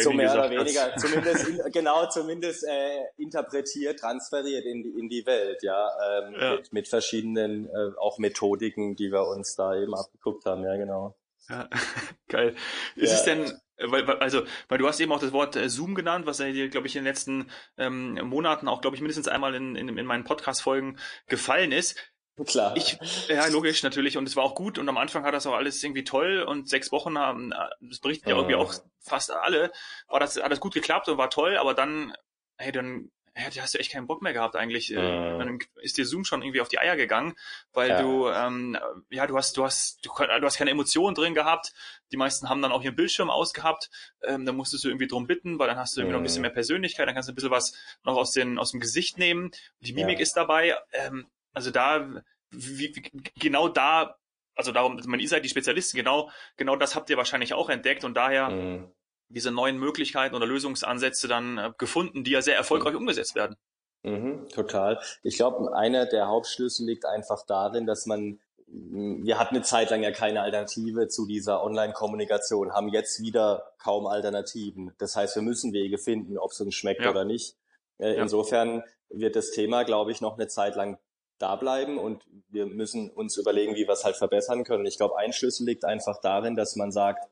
So 0.01 0.11
mehr 0.11 0.33
oder 0.33 0.49
weniger, 0.49 0.95
zumindest 0.97 1.47
in, 1.47 1.59
genau, 1.71 2.07
zumindest 2.07 2.65
äh, 2.65 3.01
interpretiert, 3.17 3.99
transferiert 3.99 4.65
in 4.65 4.83
die, 4.83 4.89
in 4.99 5.09
die 5.09 5.25
Welt, 5.25 5.61
ja, 5.63 5.89
ähm, 6.01 6.35
ja. 6.39 6.55
Mit, 6.55 6.73
mit 6.73 6.87
verschiedenen 6.87 7.67
äh, 7.67 7.91
auch 7.99 8.17
Methodiken, 8.17 8.95
die 8.95 9.11
wir 9.11 9.27
uns 9.27 9.55
da 9.55 9.75
eben 9.75 9.93
abgeguckt 9.95 10.45
haben, 10.45 10.63
ja, 10.63 10.75
genau. 10.77 11.15
Ja, 11.49 11.69
geil. 12.29 12.55
Ist 12.95 13.11
ja. 13.11 13.17
es 13.17 13.23
denn, 13.23 13.59
weil, 13.77 14.05
also, 14.17 14.43
weil 14.69 14.77
du 14.77 14.87
hast 14.87 14.99
eben 14.99 15.11
auch 15.11 15.19
das 15.19 15.33
Wort 15.33 15.55
äh, 15.55 15.69
Zoom 15.69 15.95
genannt, 15.95 16.25
was 16.25 16.39
ja 16.39 16.45
hier, 16.45 16.69
glaube 16.69 16.87
ich, 16.87 16.95
in 16.95 17.01
den 17.01 17.09
letzten 17.09 17.49
ähm, 17.77 18.13
Monaten 18.23 18.67
auch, 18.67 18.81
glaube 18.81 18.95
ich, 18.95 19.01
mindestens 19.01 19.27
einmal 19.27 19.55
in, 19.55 19.75
in, 19.75 19.97
in 19.97 20.05
meinen 20.05 20.23
Podcast-Folgen 20.23 20.97
gefallen 21.27 21.71
ist. 21.71 21.97
Klar. 22.45 22.75
Ich, 22.75 22.97
ja, 23.27 23.45
logisch, 23.47 23.83
natürlich. 23.83 24.17
Und 24.17 24.27
es 24.27 24.35
war 24.35 24.43
auch 24.43 24.55
gut. 24.55 24.79
Und 24.79 24.89
am 24.89 24.97
Anfang 24.97 25.23
hat 25.23 25.33
das 25.33 25.45
auch 25.45 25.53
alles 25.53 25.83
irgendwie 25.83 26.03
toll. 26.03 26.41
Und 26.41 26.67
sechs 26.67 26.91
Wochen 26.91 27.17
haben, 27.17 27.53
das 27.81 27.99
berichten 27.99 28.29
ja 28.29 28.35
irgendwie 28.35 28.55
auch 28.55 28.73
fast 28.99 29.31
alle, 29.31 29.71
war 30.07 30.19
das 30.19 30.37
alles 30.37 30.59
gut 30.59 30.73
geklappt 30.73 31.09
und 31.09 31.17
war 31.17 31.29
toll. 31.29 31.57
Aber 31.57 31.75
dann, 31.75 32.13
hey, 32.57 32.71
dann 32.71 33.11
hey, 33.35 33.51
hast 33.51 33.73
du 33.73 33.79
echt 33.79 33.91
keinen 33.91 34.07
Bock 34.07 34.21
mehr 34.21 34.33
gehabt 34.33 34.55
eigentlich. 34.55 34.89
Mhm. 34.89 34.95
Dann 34.95 35.59
ist 35.81 35.97
dir 35.97 36.05
Zoom 36.05 36.23
schon 36.23 36.41
irgendwie 36.41 36.61
auf 36.61 36.69
die 36.69 36.79
Eier 36.79 36.95
gegangen, 36.95 37.35
weil 37.71 37.89
ja. 37.89 38.01
du, 38.01 38.29
ähm, 38.29 38.77
ja, 39.09 39.27
du 39.27 39.37
hast, 39.37 39.57
du 39.57 39.63
hast, 39.63 40.05
du, 40.05 40.09
du 40.15 40.45
hast 40.45 40.57
keine 40.57 40.71
Emotionen 40.71 41.15
drin 41.15 41.33
gehabt. 41.33 41.73
Die 42.11 42.17
meisten 42.17 42.49
haben 42.49 42.61
dann 42.61 42.71
auch 42.71 42.81
ihren 42.81 42.95
Bildschirm 42.95 43.29
ausgehabt. 43.29 43.89
Ähm, 44.23 44.45
dann 44.45 44.55
musstest 44.55 44.83
du 44.83 44.89
irgendwie 44.89 45.07
drum 45.07 45.27
bitten, 45.27 45.59
weil 45.59 45.67
dann 45.67 45.77
hast 45.77 45.95
du 45.95 46.01
irgendwie 46.01 46.09
mhm. 46.09 46.13
noch 46.13 46.21
ein 46.21 46.23
bisschen 46.23 46.41
mehr 46.41 46.51
Persönlichkeit. 46.51 47.07
Dann 47.07 47.13
kannst 47.13 47.29
du 47.29 47.33
ein 47.33 47.35
bisschen 47.35 47.51
was 47.51 47.73
noch 48.03 48.15
aus, 48.15 48.31
den, 48.31 48.59
aus 48.59 48.71
dem 48.71 48.79
Gesicht 48.79 49.17
nehmen. 49.17 49.51
Die 49.81 49.93
Mimik 49.93 50.17
ja. 50.17 50.23
ist 50.23 50.33
dabei. 50.33 50.75
Ähm, 50.91 51.27
also 51.53 51.71
da, 51.71 52.23
wie, 52.51 52.95
wie, 52.95 53.01
genau 53.39 53.67
da, 53.67 54.15
also 54.55 54.71
darum, 54.71 54.99
man 55.05 55.19
ihr 55.19 55.27
seid 55.27 55.43
die 55.43 55.49
Spezialisten, 55.49 55.97
genau, 55.97 56.29
genau 56.57 56.75
das 56.75 56.95
habt 56.95 57.09
ihr 57.09 57.17
wahrscheinlich 57.17 57.53
auch 57.53 57.69
entdeckt 57.69 58.03
und 58.03 58.15
daher 58.15 58.49
mhm. 58.49 58.91
diese 59.29 59.51
neuen 59.51 59.77
Möglichkeiten 59.77 60.35
oder 60.35 60.45
Lösungsansätze 60.45 61.27
dann 61.27 61.57
äh, 61.57 61.71
gefunden, 61.77 62.23
die 62.23 62.31
ja 62.31 62.41
sehr 62.41 62.55
erfolgreich 62.55 62.93
mhm. 62.93 62.99
umgesetzt 62.99 63.35
werden. 63.35 63.55
Mhm, 64.03 64.49
total. 64.49 64.99
Ich 65.23 65.37
glaube, 65.37 65.75
einer 65.75 66.05
der 66.05 66.27
Hauptschlüssel 66.27 66.85
liegt 66.85 67.05
einfach 67.05 67.45
darin, 67.45 67.85
dass 67.85 68.05
man 68.05 68.39
wir 68.73 69.37
hatten 69.37 69.55
eine 69.55 69.63
Zeit 69.63 69.91
lang 69.91 70.01
ja 70.01 70.11
keine 70.11 70.41
Alternative 70.41 71.07
zu 71.07 71.27
dieser 71.27 71.63
Online-Kommunikation, 71.63 72.73
haben 72.73 72.87
jetzt 72.87 73.21
wieder 73.21 73.71
kaum 73.77 74.07
Alternativen. 74.07 74.93
Das 74.97 75.15
heißt, 75.15 75.35
wir 75.35 75.43
müssen 75.43 75.73
Wege 75.73 75.99
finden, 75.99 76.37
ob 76.39 76.51
es 76.51 76.59
uns 76.59 76.73
schmeckt 76.73 77.01
ja. 77.01 77.11
oder 77.11 77.23
nicht. 77.23 77.55
Äh. 77.99 78.15
Insofern 78.15 78.83
wird 79.09 79.35
das 79.35 79.51
Thema, 79.51 79.83
glaube 79.83 80.11
ich, 80.11 80.21
noch 80.21 80.37
eine 80.37 80.47
Zeit 80.47 80.75
lang 80.75 80.97
da 81.37 81.55
bleiben 81.55 81.97
und 81.97 82.23
wir 82.49 82.65
müssen 82.65 83.09
uns 83.09 83.37
überlegen, 83.37 83.75
wie 83.75 83.87
wir 83.87 83.93
es 83.93 84.05
halt 84.05 84.15
verbessern 84.15 84.63
können. 84.63 84.81
Und 84.81 84.87
ich 84.87 84.97
glaube, 84.97 85.17
ein 85.17 85.33
Schlüssel 85.33 85.65
liegt 85.65 85.85
einfach 85.85 86.21
darin, 86.21 86.55
dass 86.55 86.75
man 86.75 86.91
sagt, 86.91 87.27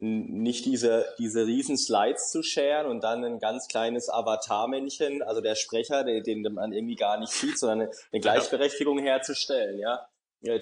nicht 0.00 0.64
diese, 0.64 1.06
diese 1.18 1.46
riesen 1.46 1.76
Slides 1.76 2.30
zu 2.30 2.42
sharen 2.42 2.86
und 2.86 3.02
dann 3.02 3.24
ein 3.24 3.40
ganz 3.40 3.66
kleines 3.66 4.08
Avatar-Männchen, 4.08 5.22
also 5.22 5.40
der 5.40 5.56
Sprecher, 5.56 6.04
den, 6.04 6.22
den 6.22 6.54
man 6.54 6.72
irgendwie 6.72 6.94
gar 6.94 7.18
nicht 7.18 7.32
sieht, 7.32 7.58
sondern 7.58 7.80
eine, 7.80 7.90
eine 8.12 8.20
Gleichberechtigung 8.20 8.98
herzustellen, 9.00 9.78
ja, 9.78 10.06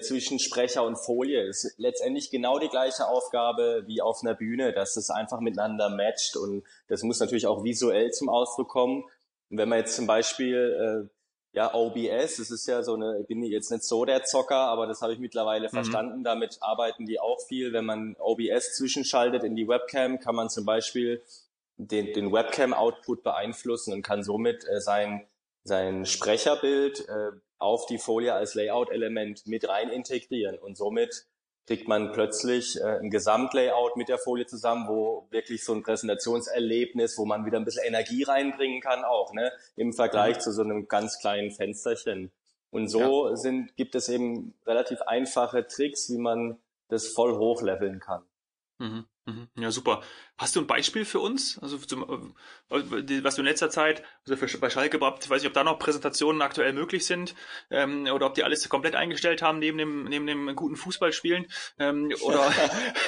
zwischen 0.01 0.39
Sprecher 0.39 0.83
und 0.83 0.95
Folie. 0.95 1.43
ist 1.43 1.75
letztendlich 1.77 2.31
genau 2.31 2.57
die 2.57 2.69
gleiche 2.69 3.07
Aufgabe 3.07 3.83
wie 3.85 4.01
auf 4.01 4.23
einer 4.23 4.33
Bühne, 4.33 4.73
dass 4.73 4.97
es 4.97 5.11
einfach 5.11 5.39
miteinander 5.39 5.89
matcht 5.89 6.35
und 6.35 6.63
das 6.87 7.03
muss 7.03 7.19
natürlich 7.19 7.45
auch 7.45 7.63
visuell 7.63 8.11
zum 8.11 8.29
Ausdruck 8.29 8.69
kommen. 8.69 9.03
Und 9.49 9.59
wenn 9.59 9.69
man 9.69 9.77
jetzt 9.79 9.95
zum 9.95 10.07
Beispiel 10.07 11.05
äh, 11.05 11.16
ja, 11.53 11.73
OBS, 11.73 12.37
das 12.37 12.51
ist 12.51 12.67
ja 12.67 12.83
so 12.83 12.93
eine, 12.93 13.19
ich 13.21 13.27
bin 13.27 13.41
jetzt 13.43 13.71
nicht 13.71 13.83
so 13.83 14.05
der 14.05 14.23
Zocker, 14.23 14.55
aber 14.55 14.85
das 14.85 15.01
habe 15.01 15.13
ich 15.13 15.19
mittlerweile 15.19 15.67
mhm. 15.67 15.71
verstanden. 15.71 16.23
Damit 16.23 16.57
arbeiten 16.61 17.05
die 17.05 17.19
auch 17.19 17.39
viel. 17.47 17.73
Wenn 17.73 17.85
man 17.85 18.15
OBS 18.19 18.77
zwischenschaltet 18.77 19.43
in 19.43 19.55
die 19.55 19.67
Webcam, 19.67 20.19
kann 20.19 20.35
man 20.35 20.49
zum 20.49 20.65
Beispiel 20.65 21.23
den, 21.77 22.13
den 22.13 22.31
Webcam-Output 22.31 23.23
beeinflussen 23.23 23.93
und 23.93 24.01
kann 24.01 24.23
somit 24.23 24.67
äh, 24.67 24.81
sein, 24.81 25.25
sein 25.63 26.05
Sprecherbild 26.05 27.07
äh, 27.07 27.31
auf 27.59 27.85
die 27.87 27.97
Folie 27.97 28.33
als 28.33 28.55
Layout-Element 28.55 29.47
mit 29.47 29.67
rein 29.67 29.89
integrieren 29.89 30.57
und 30.57 30.77
somit 30.77 31.25
kriegt 31.67 31.87
man 31.87 32.13
plötzlich 32.13 32.79
äh, 32.79 32.99
ein 32.99 33.09
Gesamtlayout 33.09 33.97
mit 33.97 34.07
der 34.07 34.17
Folie 34.17 34.47
zusammen, 34.47 34.87
wo 34.87 35.27
wirklich 35.29 35.63
so 35.63 35.73
ein 35.73 35.83
Präsentationserlebnis, 35.83 37.17
wo 37.17 37.25
man 37.25 37.45
wieder 37.45 37.59
ein 37.59 37.65
bisschen 37.65 37.85
Energie 37.85 38.23
reinbringen 38.23 38.81
kann 38.81 39.03
auch, 39.03 39.33
ne, 39.33 39.51
im 39.75 39.93
Vergleich 39.93 40.37
mhm. 40.37 40.41
zu 40.41 40.51
so 40.53 40.63
einem 40.63 40.87
ganz 40.87 41.19
kleinen 41.19 41.51
Fensterchen. 41.51 42.31
Und 42.71 42.87
so 42.87 43.29
ja. 43.29 43.35
sind, 43.35 43.75
gibt 43.75 43.95
es 43.95 44.09
eben 44.09 44.53
relativ 44.65 45.01
einfache 45.01 45.67
Tricks, 45.67 46.09
wie 46.09 46.17
man 46.17 46.57
das 46.87 47.07
voll 47.07 47.37
hochleveln 47.37 47.99
kann. 47.99 48.23
Mhm. 48.79 49.05
Mhm. 49.25 49.47
Ja, 49.55 49.71
super. 49.71 50.03
Hast 50.37 50.55
du 50.55 50.61
ein 50.61 50.67
Beispiel 50.67 51.03
für 51.03 51.19
uns? 51.19 51.57
Also 51.59 51.77
zum, 51.79 52.33
äh, 52.69 53.23
was 53.23 53.35
du 53.35 53.41
in 53.41 53.47
letzter 53.47 53.69
Zeit, 53.71 54.03
also 54.25 54.37
für, 54.37 54.57
bei 54.59 54.69
Schalke 54.69 54.97
ich 54.97 55.01
weiß 55.29 55.41
nicht, 55.41 55.47
ob 55.47 55.53
da 55.53 55.63
noch 55.63 55.79
Präsentationen 55.79 56.41
aktuell 56.43 56.73
möglich 56.73 57.05
sind, 57.05 57.33
ähm, 57.71 58.05
oder 58.05 58.27
ob 58.27 58.35
die 58.35 58.43
alles 58.43 58.67
komplett 58.69 58.95
eingestellt 58.95 59.41
haben 59.41 59.59
neben 59.59 59.77
dem, 59.79 60.03
neben 60.05 60.27
dem 60.27 60.55
guten 60.55 60.75
Fußballspielen. 60.75 61.47
Ähm, 61.79 62.13
oder 62.21 62.51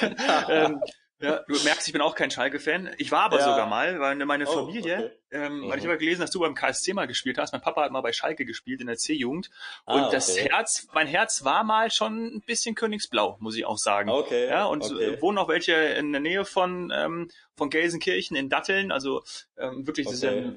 ähm, 0.48 0.80
ja, 1.20 1.44
du 1.46 1.62
merkst, 1.64 1.86
ich 1.86 1.92
bin 1.92 2.00
auch 2.00 2.14
kein 2.14 2.30
Schalke-Fan. 2.30 2.90
Ich 2.96 3.12
war 3.12 3.24
aber 3.24 3.38
ja. 3.38 3.44
sogar 3.44 3.66
mal, 3.66 4.00
weil 4.00 4.16
meine 4.24 4.48
oh, 4.48 4.66
Familie, 4.66 4.96
okay. 4.96 5.10
ähm, 5.30 5.60
mhm. 5.60 5.68
weil 5.68 5.78
ich 5.78 5.84
mhm. 5.84 5.88
habe 5.88 5.98
gelesen, 5.98 6.22
dass 6.22 6.30
du 6.30 6.40
beim 6.40 6.54
KSC 6.54 6.94
mal 6.94 7.06
gespielt 7.06 7.36
hast. 7.36 7.52
Mein 7.52 7.60
Papa 7.60 7.84
hat 7.84 7.92
mal 7.92 8.00
bei 8.00 8.12
Schalke 8.12 8.46
gespielt 8.46 8.80
in 8.80 8.86
der 8.86 8.96
C-Jugend. 8.96 9.50
Ah, 9.84 9.94
und 9.94 10.00
okay. 10.04 10.12
das 10.12 10.38
Herz, 10.38 10.88
mein 10.94 11.06
Herz 11.06 11.44
war 11.44 11.62
mal 11.62 11.90
schon 11.90 12.36
ein 12.36 12.40
bisschen 12.40 12.74
Königsblau, 12.74 13.36
muss 13.40 13.54
ich 13.54 13.66
auch 13.66 13.78
sagen. 13.78 14.08
Okay. 14.08 14.48
Ja, 14.48 14.64
und 14.64 14.82
okay. 14.82 15.20
wohnen 15.20 15.36
auch 15.36 15.48
welche 15.48 15.74
in 15.74 16.12
der 16.12 16.22
Nähe 16.22 16.44
von, 16.44 16.90
ähm, 16.94 17.30
von 17.54 17.68
Gelsenkirchen 17.68 18.36
in 18.36 18.48
Datteln. 18.48 18.90
Also 18.90 19.22
ähm, 19.58 19.86
wirklich, 19.86 20.06
das 20.06 20.16
ist 20.16 20.22
ja 20.22 20.32
äh, 20.32 20.54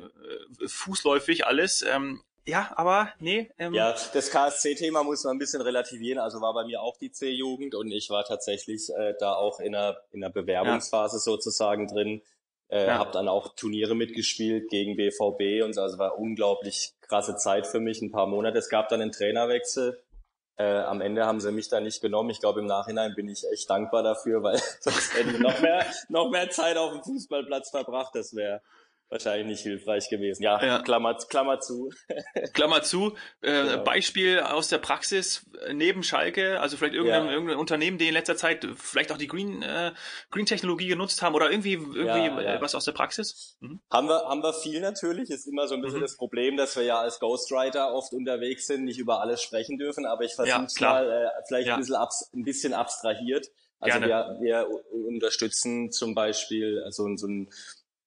fußläufig 0.65 1.45
alles. 1.45 1.85
Ähm, 1.87 2.21
ja, 2.45 2.71
aber 2.75 3.09
nee. 3.19 3.49
Ähm, 3.57 3.73
ja, 3.73 3.95
das 4.13 4.29
KSC-Thema 4.29 5.03
muss 5.03 5.23
man 5.23 5.35
ein 5.35 5.39
bisschen 5.39 5.61
relativieren. 5.61 6.19
Also 6.19 6.41
war 6.41 6.53
bei 6.53 6.65
mir 6.65 6.81
auch 6.81 6.97
die 6.97 7.11
C-Jugend 7.11 7.75
und 7.75 7.91
ich 7.91 8.09
war 8.09 8.25
tatsächlich 8.25 8.89
äh, 8.89 9.13
da 9.19 9.33
auch 9.35 9.59
in 9.59 9.75
einer, 9.75 9.97
in 10.11 10.23
einer 10.23 10.33
Bewerbungsphase 10.33 11.17
ja. 11.17 11.21
sozusagen 11.21 11.87
drin. 11.87 12.21
Äh, 12.67 12.87
ja. 12.87 12.97
Habe 12.97 13.11
dann 13.11 13.27
auch 13.27 13.55
Turniere 13.55 13.95
mitgespielt 13.95 14.69
gegen 14.69 14.97
BVB 14.97 15.63
und 15.63 15.73
so. 15.73 15.81
Also 15.81 15.97
war 15.99 16.17
unglaublich 16.17 16.93
krasse 17.01 17.35
Zeit 17.37 17.67
für 17.67 17.79
mich, 17.79 18.01
ein 18.01 18.11
paar 18.11 18.27
Monate. 18.27 18.57
Es 18.57 18.69
gab 18.69 18.89
dann 18.89 19.01
einen 19.01 19.11
Trainerwechsel. 19.11 20.01
Äh, 20.55 20.81
am 20.81 21.01
Ende 21.01 21.25
haben 21.25 21.39
sie 21.39 21.51
mich 21.51 21.69
da 21.69 21.79
nicht 21.79 22.01
genommen. 22.01 22.29
Ich 22.29 22.39
glaube, 22.39 22.59
im 22.59 22.67
Nachhinein 22.67 23.15
bin 23.15 23.27
ich 23.27 23.43
echt 23.51 23.69
dankbar 23.69 24.03
dafür, 24.03 24.43
weil 24.43 24.57
sonst 24.81 25.15
hätte 25.15 25.31
ich 25.31 25.39
noch 25.39 25.59
mehr, 25.61 25.85
noch 26.09 26.29
mehr 26.29 26.49
Zeit 26.49 26.77
auf 26.77 26.91
dem 26.91 27.03
Fußballplatz 27.03 27.71
verbracht. 27.71 28.13
Das 28.15 28.35
wäre 28.35 28.61
wahrscheinlich 29.13 29.47
nicht 29.47 29.61
hilfreich 29.61 30.09
gewesen. 30.09 30.43
Ja, 30.43 30.61
ja. 30.63 30.81
Klammer, 30.81 31.15
Klammer 31.29 31.59
zu. 31.59 31.91
Klammer 32.53 32.81
zu. 32.81 33.15
Äh, 33.41 33.63
genau. 33.63 33.83
Beispiel 33.83 34.39
aus 34.39 34.67
der 34.67 34.79
Praxis 34.79 35.45
neben 35.71 36.03
Schalke, 36.03 36.59
also 36.59 36.75
vielleicht 36.75 36.95
irgendein, 36.95 37.27
ja. 37.27 37.31
irgendein 37.31 37.57
Unternehmen, 37.57 37.97
die 37.97 38.07
in 38.07 38.13
letzter 38.13 38.35
Zeit 38.35 38.67
vielleicht 38.75 39.11
auch 39.11 39.17
die 39.17 39.27
Green, 39.27 39.61
äh, 39.61 39.93
Green 40.31 40.45
Technologie 40.45 40.87
genutzt 40.87 41.21
haben 41.21 41.35
oder 41.35 41.51
irgendwie, 41.51 41.73
irgendwie 41.73 42.43
ja, 42.43 42.59
was 42.59 42.75
aus 42.75 42.85
der 42.85 42.91
Praxis? 42.91 43.55
Mhm. 43.61 43.79
Haben 43.91 44.07
wir, 44.07 44.25
haben 44.27 44.41
wir 44.41 44.53
viel 44.53 44.81
natürlich. 44.81 45.29
Ist 45.29 45.47
immer 45.47 45.67
so 45.67 45.75
ein 45.75 45.81
bisschen 45.81 45.99
mhm. 45.99 46.03
das 46.03 46.17
Problem, 46.17 46.57
dass 46.57 46.75
wir 46.75 46.83
ja 46.83 46.99
als 46.99 47.19
Ghostwriter 47.19 47.93
oft 47.93 48.13
unterwegs 48.13 48.65
sind, 48.65 48.83
nicht 48.83 48.97
über 48.97 49.21
alles 49.21 49.41
sprechen 49.41 49.77
dürfen, 49.77 50.05
aber 50.05 50.23
ich 50.23 50.33
versuche 50.33 50.65
es 50.65 50.79
mal 50.79 51.09
äh, 51.09 51.29
vielleicht 51.47 51.69
ein, 51.69 51.79
bisschen 51.79 51.95
abs 51.95 52.31
ein 52.33 52.43
bisschen 52.43 52.73
abstrahiert. 52.73 53.47
Also 53.79 53.99
wir, 53.99 54.37
wir 54.39 54.67
unterstützen 54.91 55.91
zum 55.91 56.15
Beispiel 56.15 56.83
so, 56.89 57.05
so 57.17 57.27
ein 57.27 57.49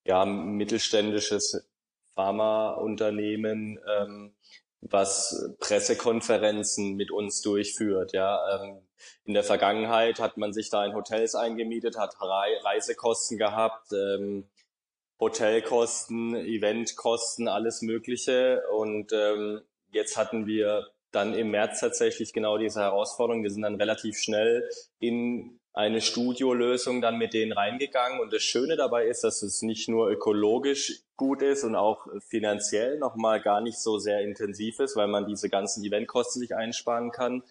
ja, 0.07 0.25
mittelständisches 0.25 1.69
Pharmaunternehmen, 2.15 3.79
ähm, 3.99 4.35
was 4.81 5.55
Pressekonferenzen 5.61 6.95
mit 6.95 7.11
uns 7.11 7.43
durchführt. 7.43 8.13
Ja, 8.13 8.63
ähm, 8.63 8.87
in 9.25 9.35
der 9.35 9.45
Vergangenheit 9.45 10.21
hat 10.21 10.37
man 10.37 10.53
sich 10.53 10.71
da 10.71 10.85
in 10.85 10.95
Hotels 10.95 11.35
eingemietet, 11.35 11.99
hat 11.99 12.17
Reisekosten 12.21 13.37
gehabt, 13.39 13.93
ähm, 13.93 14.49
Hotelkosten, 15.19 16.35
Eventkosten, 16.37 17.49
alles 17.49 17.83
Mögliche. 17.83 18.63
Und 18.73 19.13
ähm, 19.13 19.63
jetzt 19.91 20.17
hatten 20.17 20.47
wir 20.47 20.87
dann 21.11 21.35
im 21.35 21.51
März 21.51 21.81
tatsächlich 21.81 22.33
genau 22.33 22.59
diese 22.59 22.81
Herausforderung. 22.81 23.43
Wir 23.43 23.51
sind 23.51 23.63
dann 23.63 23.77
relativ 23.77 24.19
schnell 24.19 24.69
in 24.99 25.59
eine 25.77 26.01
Studiolösung 26.01 27.03
dann 27.03 27.19
mit 27.19 27.35
denen 27.35 27.53
reingegangen. 27.53 28.19
Und 28.19 28.33
das 28.33 28.43
Schöne 28.43 28.77
dabei 28.77 29.07
ist, 29.07 29.23
dass 29.25 29.43
es 29.43 29.61
nicht 29.61 29.91
nur 29.91 30.09
ökologisch 30.09 31.03
gut 31.17 31.43
ist 31.43 31.65
und 31.65 31.77
auch 31.77 32.07
finanziell 32.29 32.99
nochmal 32.99 33.43
gar 33.43 33.61
nicht 33.61 33.79
so 33.79 33.99
sehr 33.99 34.23
intensiv 34.23 34.81
ist, 34.81 34.97
weil 34.97 35.07
man 35.07 35.27
diese 35.27 35.51
ganzen 35.51 35.85
Eventkosten 35.85 36.41
sich 36.41 36.57
einsparen 36.57 37.11
kann, 37.11 37.43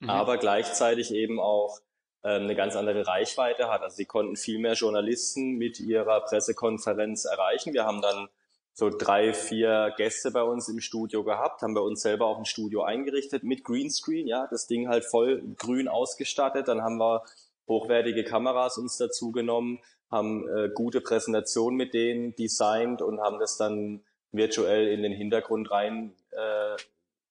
mhm. 0.00 0.10
aber 0.10 0.38
gleichzeitig 0.38 1.14
eben 1.14 1.38
auch 1.38 1.78
ähm, 2.24 2.42
eine 2.42 2.56
ganz 2.56 2.74
andere 2.74 3.06
Reichweite 3.06 3.68
hat. 3.68 3.82
Also 3.82 3.94
sie 3.94 4.06
konnten 4.06 4.34
viel 4.34 4.58
mehr 4.58 4.74
Journalisten 4.74 5.52
mit 5.52 5.78
ihrer 5.78 6.20
Pressekonferenz 6.22 7.26
erreichen. 7.26 7.74
Wir 7.74 7.84
haben 7.84 8.02
dann 8.02 8.28
so 8.72 8.90
drei, 8.90 9.32
vier 9.32 9.94
Gäste 9.96 10.32
bei 10.32 10.42
uns 10.42 10.68
im 10.68 10.80
Studio 10.80 11.22
gehabt, 11.22 11.62
haben 11.62 11.74
bei 11.74 11.80
uns 11.80 12.02
selber 12.02 12.26
auch 12.26 12.38
ein 12.38 12.44
Studio 12.44 12.82
eingerichtet 12.82 13.44
mit 13.44 13.62
Greenscreen, 13.62 14.26
ja, 14.26 14.48
das 14.50 14.66
Ding 14.66 14.88
halt 14.88 15.04
voll 15.04 15.42
grün 15.56 15.86
ausgestattet. 15.86 16.66
Dann 16.66 16.82
haben 16.82 16.98
wir 16.98 17.22
hochwertige 17.68 18.24
Kameras 18.24 18.78
uns 18.78 18.96
dazu 18.96 19.32
genommen, 19.32 19.80
haben 20.10 20.48
äh, 20.48 20.70
gute 20.74 21.00
Präsentationen 21.00 21.76
mit 21.76 21.94
denen 21.94 22.34
designt 22.34 23.02
und 23.02 23.20
haben 23.20 23.38
das 23.38 23.56
dann 23.56 24.02
virtuell 24.32 24.88
in 24.88 25.02
den 25.02 25.12
Hintergrund 25.12 25.70
rein 25.70 26.14
äh, 26.30 26.76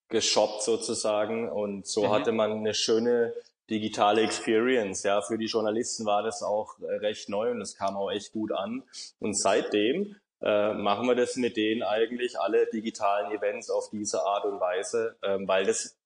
geshoppt 0.10 0.64
sozusagen. 0.64 1.50
Und 1.50 1.88
so 1.88 2.06
mhm. 2.06 2.12
hatte 2.12 2.32
man 2.32 2.52
eine 2.52 2.74
schöne 2.74 3.34
digitale 3.70 4.22
Experience. 4.22 5.04
Ja, 5.04 5.22
für 5.22 5.38
die 5.38 5.48
Journalisten 5.48 6.06
war 6.06 6.24
das 6.24 6.44
auch 6.44 6.80
äh, 6.80 6.96
recht 6.98 7.30
neu 7.30 7.52
und 7.52 7.62
es 7.62 7.76
kam 7.76 7.98
auch 7.98 8.12
echt 8.12 8.32
gut 8.32 8.52
an. 8.52 8.84
Und 9.20 9.34
seitdem 9.34 10.16
äh, 10.42 10.74
machen 10.74 11.08
wir 11.08 11.16
das 11.16 11.36
mit 11.36 11.58
denen 11.58 11.84
eigentlich 11.84 12.40
alle 12.40 12.68
digitalen 12.68 13.32
Events 13.32 13.70
auf 13.70 13.90
diese 13.90 14.24
Art 14.24 14.46
und 14.46 14.60
Weise, 14.60 15.18
ähm, 15.24 15.48
weil 15.48 15.66
das 15.66 15.98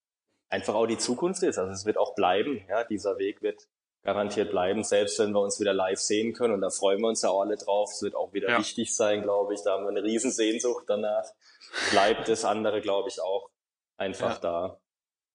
einfach 0.50 0.73
auch 0.73 0.88
die 0.88 0.97
Zukunft 0.97 1.43
ist. 1.43 1.57
Also 1.57 1.71
es 1.71 1.85
wird 1.85 1.97
auch 1.97 2.15
bleiben. 2.15 2.63
Ja, 2.69 2.83
dieser 2.83 3.17
Weg 3.17 3.41
wird 3.41 3.67
garantiert 4.03 4.51
bleiben, 4.51 4.84
selbst 4.84 5.20
wenn 5.20 5.31
wir 5.31 5.41
uns 5.41 5.60
wieder 5.60 5.74
live 5.74 6.00
sehen 6.00 6.34
können. 6.34 6.53
Und 6.53 6.62
da 6.62 6.70
freuen 6.70 7.00
wir 7.01 7.08
uns 7.08 7.22
ja 7.22 7.29
auch 7.29 7.41
alle 7.41 7.58
drauf. 7.58 7.91
Es 7.93 8.01
wird 8.01 8.15
auch 8.15 8.34
wieder 8.34 8.50
ja. 8.50 8.60
wichtig 8.60 8.96
sein, 8.96 9.22
glaube 9.22 9.53
ich. 9.53 9.62
Da 9.63 9.74
haben 9.74 9.84
wir 9.84 9.89
eine 9.89 10.03
Riesensehnsucht 10.03 10.86
danach. 10.88 11.25
Bleibt 11.91 12.27
das 12.27 12.43
andere, 12.43 12.81
glaube 12.81 13.10
ich, 13.10 13.22
auch 13.22 13.50
einfach 13.98 14.36
ja. 14.36 14.39
da. 14.39 14.81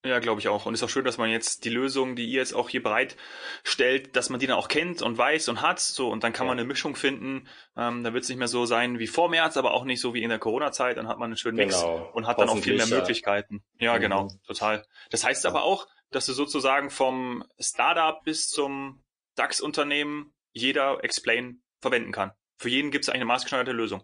Ja, 0.04 0.20
glaube 0.20 0.40
ich 0.40 0.46
auch. 0.46 0.66
Und 0.66 0.74
es 0.74 0.80
ist 0.80 0.84
auch 0.84 0.90
schön, 0.90 1.04
dass 1.04 1.18
man 1.18 1.30
jetzt 1.30 1.64
die 1.64 1.68
Lösungen, 1.68 2.14
die 2.14 2.26
ihr 2.26 2.38
jetzt 2.38 2.54
auch 2.54 2.68
hier 2.68 2.82
bereitstellt, 2.82 4.14
dass 4.14 4.30
man 4.30 4.38
die 4.38 4.46
dann 4.46 4.56
auch 4.56 4.68
kennt 4.68 5.02
und 5.02 5.18
weiß 5.18 5.48
und 5.48 5.62
hat. 5.62 5.80
So, 5.80 6.10
und 6.10 6.22
dann 6.22 6.32
kann 6.32 6.46
ja. 6.46 6.50
man 6.50 6.58
eine 6.58 6.66
Mischung 6.66 6.94
finden. 6.94 7.48
Ähm, 7.76 8.04
da 8.04 8.12
wird 8.12 8.22
es 8.22 8.28
nicht 8.28 8.38
mehr 8.38 8.46
so 8.46 8.66
sein 8.66 9.00
wie 9.00 9.08
vor 9.08 9.28
März, 9.28 9.56
aber 9.56 9.74
auch 9.74 9.84
nicht 9.84 10.00
so 10.00 10.14
wie 10.14 10.22
in 10.22 10.28
der 10.28 10.38
Corona-Zeit. 10.38 10.96
Dann 10.96 11.08
hat 11.08 11.18
man 11.18 11.30
einen 11.30 11.36
schönen 11.36 11.56
Mix 11.56 11.80
genau. 11.80 12.08
und 12.12 12.26
hat 12.26 12.38
dann 12.38 12.48
auch 12.48 12.58
viel 12.58 12.76
mehr 12.76 12.86
Möglichkeiten. 12.86 13.64
Ja, 13.80 13.96
mhm. 13.96 14.00
genau, 14.00 14.28
total. 14.46 14.84
Das 15.10 15.24
heißt 15.24 15.44
aber 15.44 15.64
auch, 15.64 15.88
dass 16.10 16.26
du 16.26 16.32
sozusagen 16.32 16.90
vom 16.90 17.44
Startup 17.58 18.22
bis 18.24 18.48
zum 18.48 19.02
DAX-Unternehmen 19.36 20.32
jeder 20.52 21.02
Explain 21.04 21.62
verwenden 21.80 22.12
kann. 22.12 22.32
Für 22.58 22.68
jeden 22.68 22.90
gibt 22.90 23.04
es 23.04 23.08
eine 23.10 23.24
maßgeschneiderte 23.24 23.72
Lösung. 23.72 24.02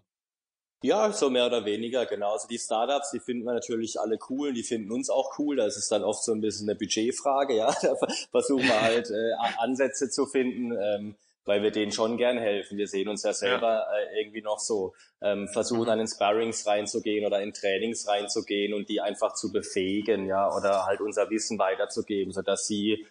Ja, 0.83 1.13
so 1.13 1.29
mehr 1.29 1.47
oder 1.47 1.63
weniger, 1.63 2.05
genau. 2.05 2.33
Also 2.33 2.47
die 2.47 2.59
Startups, 2.59 3.11
die 3.11 3.21
finden 3.21 3.45
wir 3.45 3.53
natürlich 3.53 3.99
alle 4.01 4.19
cool, 4.29 4.51
die 4.51 4.63
finden 4.63 4.91
uns 4.91 5.09
auch 5.09 5.39
cool. 5.39 5.55
Das 5.55 5.77
ist 5.77 5.89
dann 5.89 6.03
oft 6.03 6.23
so 6.23 6.33
ein 6.33 6.41
bisschen 6.41 6.69
eine 6.69 6.77
Budgetfrage, 6.77 7.55
ja. 7.55 7.73
Da 7.81 7.95
versuchen 8.31 8.65
wir 8.65 8.81
halt 8.81 9.09
äh, 9.09 9.33
Ansätze 9.59 10.09
zu 10.09 10.25
finden, 10.25 10.77
ähm, 10.77 11.15
weil 11.45 11.61
wir 11.61 11.71
denen 11.71 11.91
schon 11.91 12.17
gern 12.17 12.37
helfen. 12.37 12.77
Wir 12.77 12.87
sehen 12.87 13.09
uns 13.09 13.23
ja 13.23 13.33
selber 13.33 13.85
ja. 13.91 13.97
Äh, 13.97 14.21
irgendwie 14.21 14.41
noch 14.41 14.59
so, 14.59 14.93
ähm, 15.21 15.47
versuchen 15.47 15.87
dann 15.87 15.99
in 15.99 16.07
Sparrings 16.07 16.65
reinzugehen 16.65 17.25
oder 17.25 17.41
in 17.41 17.53
Trainings 17.53 18.07
reinzugehen 18.07 18.73
und 18.73 18.89
die 18.89 19.01
einfach 19.01 19.33
zu 19.33 19.51
befähigen, 19.51 20.25
ja, 20.25 20.53
oder 20.55 20.85
halt 20.85 21.01
unser 21.01 21.29
Wissen 21.29 21.59
weiterzugeben, 21.59 22.31
sodass 22.31 22.67
sie 22.67 23.05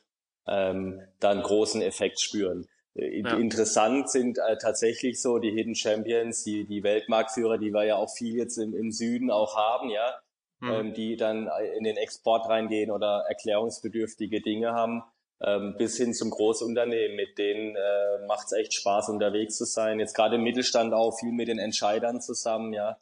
ähm, 0.47 1.03
dann 1.21 1.43
großen 1.43 1.83
Effekt 1.83 2.21
spüren. 2.21 2.67
Äh, 2.95 3.21
ja. 3.21 3.37
Interessant 3.37 4.11
sind 4.11 4.39
äh, 4.39 4.57
tatsächlich 4.59 5.21
so 5.21 5.39
die 5.39 5.51
Hidden 5.51 5.75
Champions, 5.75 6.45
die, 6.45 6.67
die 6.67 6.83
Weltmarktführer, 6.83 7.59
die 7.59 7.73
wir 7.73 7.85
ja 7.85 7.97
auch 7.97 8.11
viel 8.11 8.37
jetzt 8.37 8.59
im, 8.59 8.75
im 8.75 8.93
Süden 8.93 9.31
auch 9.31 9.57
haben, 9.57 9.91
ja, 9.91 10.15
mhm. 10.61 10.71
ähm, 10.71 10.95
die 10.95 11.17
dann 11.17 11.49
äh, 11.49 11.77
in 11.77 11.85
den 11.85 11.97
Export 11.97 12.49
reingehen 12.49 12.91
oder 12.91 13.25
erklärungsbedürftige 13.29 14.41
Dinge 14.41 14.73
haben, 14.73 15.03
ähm, 15.45 15.75
bis 15.77 15.97
hin 15.97 16.15
zum 16.15 16.31
Großunternehmen. 16.31 17.17
Mit 17.17 17.39
denen 17.39 17.77
äh, 17.77 18.27
macht 18.27 18.47
es 18.47 18.53
echt 18.53 18.75
Spaß, 18.75 19.09
unterwegs 19.09 19.57
zu 19.57 19.65
sein. 19.65 20.01
Jetzt 20.01 20.15
gerade 20.15 20.37
im 20.37 20.43
Mittelstand 20.43 20.95
auch 20.95 21.19
viel 21.19 21.33
mit 21.33 21.49
den 21.49 21.59
Entscheidern 21.59 22.21
zusammen, 22.21 22.73
ja. 22.73 22.99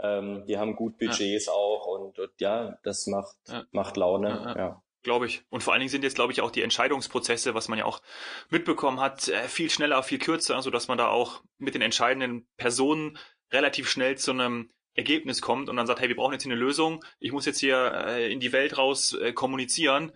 Ähm, 0.00 0.44
die 0.46 0.58
haben 0.58 0.76
gut 0.76 0.98
Budgets 0.98 1.46
ja. 1.46 1.52
auch 1.52 1.86
und, 1.86 2.18
und, 2.18 2.30
ja, 2.38 2.78
das 2.84 3.06
macht, 3.08 3.36
ja. 3.48 3.64
macht 3.72 3.96
Laune, 3.96 4.54
ja 4.56 4.82
glaube 5.02 5.26
ich. 5.26 5.42
Und 5.48 5.62
vor 5.62 5.72
allen 5.72 5.80
Dingen 5.80 5.90
sind 5.90 6.04
jetzt, 6.04 6.16
glaube 6.16 6.32
ich, 6.32 6.40
auch 6.40 6.50
die 6.50 6.62
Entscheidungsprozesse, 6.62 7.54
was 7.54 7.68
man 7.68 7.78
ja 7.78 7.84
auch 7.86 8.02
mitbekommen 8.50 9.00
hat, 9.00 9.28
äh, 9.28 9.48
viel 9.48 9.70
schneller, 9.70 10.02
viel 10.02 10.18
kürzer, 10.18 10.60
so 10.60 10.70
dass 10.70 10.88
man 10.88 10.98
da 10.98 11.08
auch 11.08 11.42
mit 11.56 11.74
den 11.74 11.82
entscheidenden 11.82 12.46
Personen 12.56 13.18
relativ 13.50 13.88
schnell 13.88 14.18
zu 14.18 14.32
einem 14.32 14.70
Ergebnis 14.94 15.40
kommt 15.40 15.68
und 15.68 15.76
dann 15.76 15.86
sagt, 15.86 16.00
hey, 16.00 16.08
wir 16.08 16.16
brauchen 16.16 16.32
jetzt 16.32 16.42
hier 16.42 16.52
eine 16.52 16.60
Lösung, 16.60 17.04
ich 17.20 17.32
muss 17.32 17.46
jetzt 17.46 17.60
hier 17.60 17.92
äh, 18.06 18.32
in 18.32 18.40
die 18.40 18.52
Welt 18.52 18.76
raus 18.76 19.14
äh, 19.14 19.32
kommunizieren, 19.32 20.12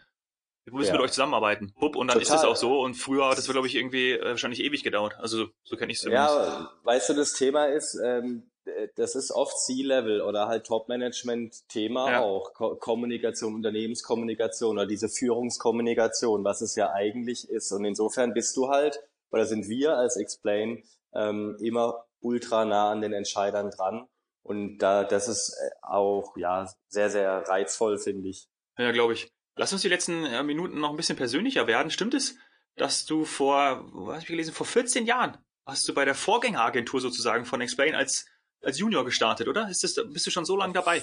wir 0.64 0.75
müssen 0.75 0.88
ja. 0.88 0.94
mit 0.94 1.03
euch 1.03 1.11
zusammenarbeiten. 1.11 1.72
Bupp, 1.79 1.96
und 1.96 2.09
dann 2.09 2.18
Total. 2.18 2.37
ist 2.37 2.42
es 2.42 2.48
auch 2.48 2.57
so. 2.57 2.81
Und 2.81 2.94
früher 2.94 3.29
hat 3.29 3.38
das 3.38 3.48
glaube 3.48 3.66
ich, 3.66 3.75
irgendwie 3.75 4.12
äh, 4.12 4.25
wahrscheinlich 4.25 4.61
ewig 4.61 4.85
gedauert. 4.85 5.16
Also 5.18 5.48
so 5.64 5.77
kenne 5.77 5.92
ich 5.92 5.98
es 5.98 6.03
zumindest. 6.03 6.35
Ja, 6.35 6.70
weißt 6.85 7.09
du, 7.11 7.14
das 7.14 7.33
Thema 7.33 7.66
ist, 7.66 7.98
ähm, 8.03 8.51
äh, 8.64 8.88
das 8.96 9.14
ist 9.14 9.33
oft 9.33 9.59
C-Level 9.59 10.20
oder 10.20 10.46
halt 10.46 10.66
Top-Management-Thema 10.66 12.11
ja. 12.11 12.20
auch. 12.20 12.55
Ko 12.55 12.77
Kommunikation, 12.77 13.55
Unternehmenskommunikation 13.55 14.79
oder 14.79 14.87
diese 14.87 15.09
Führungskommunikation, 15.09 16.44
was 16.44 16.61
es 16.61 16.77
ja 16.77 16.92
eigentlich 16.92 17.48
ist. 17.48 17.72
Und 17.72 17.85
insofern 17.85 18.33
bist 18.33 18.57
du 18.57 18.68
halt, 18.68 19.01
oder 19.31 19.46
sind 19.46 19.68
wir 19.68 19.96
als 19.96 20.16
Explain 20.16 20.85
ähm, 21.14 21.57
immer 21.61 22.05
ultra 22.20 22.64
nah 22.64 22.90
an 22.90 23.01
den 23.01 23.12
Entscheidern 23.12 23.70
dran. 23.70 24.07
Und 24.44 24.79
da, 24.79 25.05
das 25.05 25.29
ist 25.29 25.57
äh, 25.61 25.70
auch, 25.83 26.37
ja, 26.37 26.68
sehr, 26.88 27.11
sehr 27.11 27.48
reizvoll, 27.48 27.98
finde 27.98 28.29
ich. 28.29 28.48
Ja, 28.79 28.90
glaube 28.92 29.12
ich. 29.12 29.33
Lass 29.57 29.73
uns 29.73 29.83
die 29.83 29.88
letzten 29.88 30.23
Minuten 30.47 30.81
noch 30.81 30.91
ein 30.91 30.97
bisschen 30.97 31.17
persönlicher 31.17 31.67
werden. 31.67 31.91
Stimmt 31.91 32.15
es, 32.15 32.37
dass 32.77 33.05
du 33.05 33.25
vor, 33.25 33.85
was 33.93 34.09
habe 34.09 34.21
ich 34.21 34.27
gelesen, 34.27 34.55
vor 34.55 34.67
14 34.67 35.05
Jahren 35.05 35.37
hast 35.67 35.87
du 35.88 35.95
bei 35.95 36.05
der 36.05 36.15
Vorgängeragentur 36.15 37.01
sozusagen 37.01 37.45
von 37.45 37.61
Explain 37.61 37.95
als 37.95 38.27
als 38.62 38.79
Junior 38.79 39.05
gestartet, 39.05 39.49
oder? 39.49 39.69
Ist 39.69 39.85
das, 39.85 39.95
bist 40.12 40.27
du 40.27 40.31
schon 40.31 40.45
so 40.45 40.57
lange 40.57 40.73
dabei? 40.73 41.03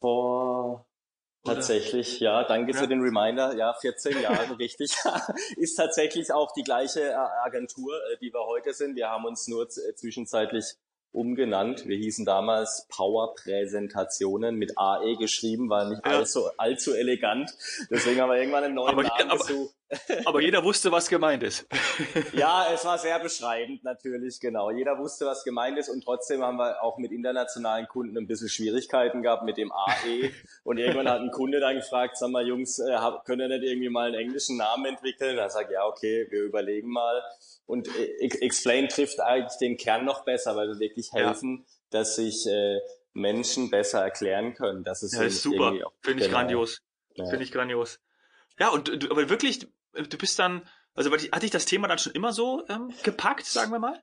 Boah, 0.00 0.86
Tatsächlich, 1.42 2.20
ja, 2.20 2.44
danke 2.44 2.72
ja. 2.72 2.78
für 2.78 2.86
den 2.86 3.00
Reminder. 3.00 3.56
Ja, 3.56 3.72
14 3.72 4.20
Jahre, 4.20 4.58
richtig. 4.58 4.94
Ist 5.56 5.76
tatsächlich 5.76 6.32
auch 6.32 6.52
die 6.52 6.62
gleiche 6.62 7.00
äh, 7.00 7.14
Agentur, 7.14 7.94
äh, 7.94 8.18
die 8.18 8.32
wir 8.32 8.44
heute 8.46 8.74
sind. 8.74 8.94
Wir 8.94 9.08
haben 9.08 9.24
uns 9.24 9.48
nur 9.48 9.62
äh, 9.62 9.94
zwischenzeitlich 9.94 10.74
umgenannt. 11.12 11.86
Wir 11.86 11.96
hießen 11.96 12.24
damals 12.24 12.86
Power 12.88 13.34
Präsentationen 13.34 14.56
mit 14.56 14.78
AE 14.78 15.16
geschrieben, 15.16 15.68
war 15.68 15.88
nicht 15.88 16.04
ja. 16.04 16.18
allzu, 16.18 16.48
allzu 16.56 16.94
elegant. 16.94 17.50
Deswegen 17.90 18.20
haben 18.20 18.30
wir 18.30 18.36
irgendwann 18.36 18.64
einen 18.64 18.74
neuen 18.74 18.92
aber, 18.92 19.02
Namen 19.02 19.30
aber, 19.30 19.38
gesucht. 19.38 19.74
Aber 20.24 20.40
jeder 20.40 20.62
wusste, 20.62 20.92
was 20.92 21.08
gemeint 21.08 21.42
ist. 21.42 21.66
ja, 22.32 22.72
es 22.72 22.84
war 22.84 22.96
sehr 22.96 23.18
beschreibend 23.18 23.82
natürlich, 23.82 24.38
genau. 24.38 24.70
Jeder 24.70 24.96
wusste, 24.98 25.26
was 25.26 25.42
gemeint 25.42 25.78
ist 25.78 25.88
und 25.88 26.04
trotzdem 26.04 26.44
haben 26.44 26.58
wir 26.58 26.80
auch 26.80 26.98
mit 26.98 27.10
internationalen 27.10 27.88
Kunden 27.88 28.16
ein 28.16 28.28
bisschen 28.28 28.48
Schwierigkeiten 28.48 29.20
gehabt 29.20 29.42
mit 29.42 29.56
dem 29.56 29.72
AE. 29.72 30.30
Und 30.62 30.78
irgendwann 30.78 31.08
hat 31.08 31.20
ein 31.20 31.32
Kunde 31.32 31.58
dann 31.58 31.74
gefragt, 31.74 32.16
sag 32.18 32.30
mal 32.30 32.46
Jungs, 32.46 32.78
äh, 32.78 32.96
könnt 33.24 33.42
ihr 33.42 33.48
nicht 33.48 33.64
irgendwie 33.64 33.88
mal 33.88 34.06
einen 34.06 34.20
englischen 34.20 34.56
Namen 34.56 34.84
entwickeln? 34.84 35.36
Da 35.36 35.50
sag 35.50 35.66
ich, 35.66 35.72
ja, 35.72 35.84
okay, 35.84 36.24
wir 36.30 36.44
überlegen 36.44 36.88
mal. 36.88 37.20
Und 37.70 37.88
äh, 37.96 38.26
Explain 38.40 38.88
trifft 38.88 39.20
eigentlich 39.20 39.56
den 39.58 39.76
Kern 39.76 40.04
noch 40.04 40.24
besser, 40.24 40.56
weil 40.56 40.68
wir 40.68 40.80
wirklich 40.80 41.12
helfen, 41.12 41.64
ja. 41.66 41.74
dass 41.90 42.16
sich 42.16 42.46
äh, 42.46 42.80
Menschen 43.12 43.70
besser 43.70 44.02
erklären 44.02 44.54
können. 44.54 44.82
Das 44.82 45.02
ist, 45.02 45.14
ja, 45.14 45.22
ist 45.22 45.42
super. 45.42 45.72
Finde 46.02 46.22
ich 46.22 46.28
genau. 46.28 46.38
grandios. 46.38 46.82
Ja. 47.14 47.26
Finde 47.26 47.44
ich 47.44 47.52
grandios. 47.52 48.00
Ja, 48.58 48.70
und 48.70 48.88
du, 48.88 49.10
aber 49.10 49.28
wirklich, 49.30 49.60
du 49.92 50.18
bist 50.18 50.38
dann, 50.38 50.68
also 50.94 51.10
hatte 51.12 51.44
ich 51.44 51.50
das 51.50 51.64
Thema 51.64 51.88
dann 51.88 51.98
schon 51.98 52.12
immer 52.12 52.32
so 52.32 52.64
ähm, 52.68 52.92
gepackt, 53.04 53.46
sagen 53.46 53.70
wir 53.70 53.78
mal? 53.78 54.02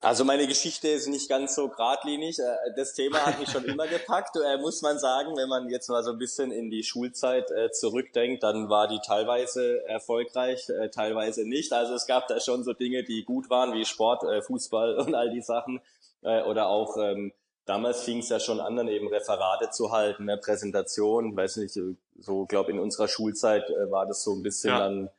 Also 0.00 0.24
meine 0.24 0.46
Geschichte 0.46 0.88
ist 0.88 1.08
nicht 1.08 1.28
ganz 1.28 1.54
so 1.54 1.68
geradlinig. 1.68 2.38
Äh, 2.38 2.44
das 2.76 2.92
Thema 2.92 3.24
hat 3.24 3.40
mich 3.40 3.50
schon 3.50 3.64
immer 3.64 3.86
gepackt, 3.86 4.36
äh, 4.36 4.58
muss 4.58 4.82
man 4.82 4.98
sagen. 4.98 5.36
Wenn 5.36 5.48
man 5.48 5.70
jetzt 5.70 5.88
mal 5.88 6.02
so 6.02 6.10
ein 6.10 6.18
bisschen 6.18 6.52
in 6.52 6.70
die 6.70 6.82
Schulzeit 6.82 7.50
äh, 7.50 7.70
zurückdenkt, 7.70 8.42
dann 8.42 8.68
war 8.68 8.88
die 8.88 9.00
teilweise 9.04 9.84
erfolgreich, 9.86 10.70
teilweise 10.92 11.48
nicht. 11.48 11.72
Also 11.72 11.94
es 11.94 12.06
gab 12.06 12.28
da 12.28 12.40
schon 12.40 12.62
so 12.62 12.72
Dinge, 12.72 13.04
die 13.04 13.24
gut 13.24 13.48
waren, 13.48 13.72
wie 13.72 13.84
Sport, 13.84 14.24
Fußball 14.44 14.96
und 14.98 15.14
all 15.14 15.30
die 15.30 15.42
Sachen. 15.42 15.80
Oder 16.22 16.68
auch 16.68 16.96
ähm, 16.96 17.32
damals 17.66 18.02
fing 18.02 18.18
es 18.18 18.28
ja 18.28 18.40
schon 18.40 18.58
an, 18.60 18.74
dann 18.76 18.88
eben 18.88 19.06
Referate 19.06 19.70
zu 19.70 19.92
halten, 19.92 20.24
ne, 20.24 20.36
Präsentation, 20.38 21.36
weiß 21.36 21.58
nicht, 21.58 21.78
so 22.18 22.46
glaube 22.46 22.72
in 22.72 22.80
unserer 22.80 23.06
Schulzeit 23.06 23.68
war 23.90 24.06
das 24.06 24.24
so 24.24 24.32
ein 24.34 24.42
bisschen 24.42 24.70
ja. 24.70 24.78
dann 24.78 25.10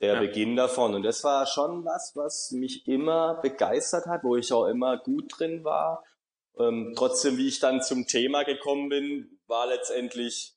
der 0.00 0.14
ja. 0.14 0.20
Beginn 0.20 0.56
davon. 0.56 0.94
Und 0.94 1.02
das 1.02 1.24
war 1.24 1.46
schon 1.46 1.84
was, 1.84 2.12
was 2.14 2.50
mich 2.52 2.86
immer 2.86 3.34
begeistert 3.42 4.06
hat, 4.06 4.24
wo 4.24 4.36
ich 4.36 4.52
auch 4.52 4.66
immer 4.66 4.96
gut 4.96 5.38
drin 5.38 5.64
war. 5.64 6.04
Ähm, 6.58 6.92
trotzdem, 6.96 7.36
wie 7.36 7.48
ich 7.48 7.60
dann 7.60 7.82
zum 7.82 8.06
Thema 8.06 8.44
gekommen 8.44 8.88
bin, 8.88 9.38
war 9.46 9.66
letztendlich 9.66 10.54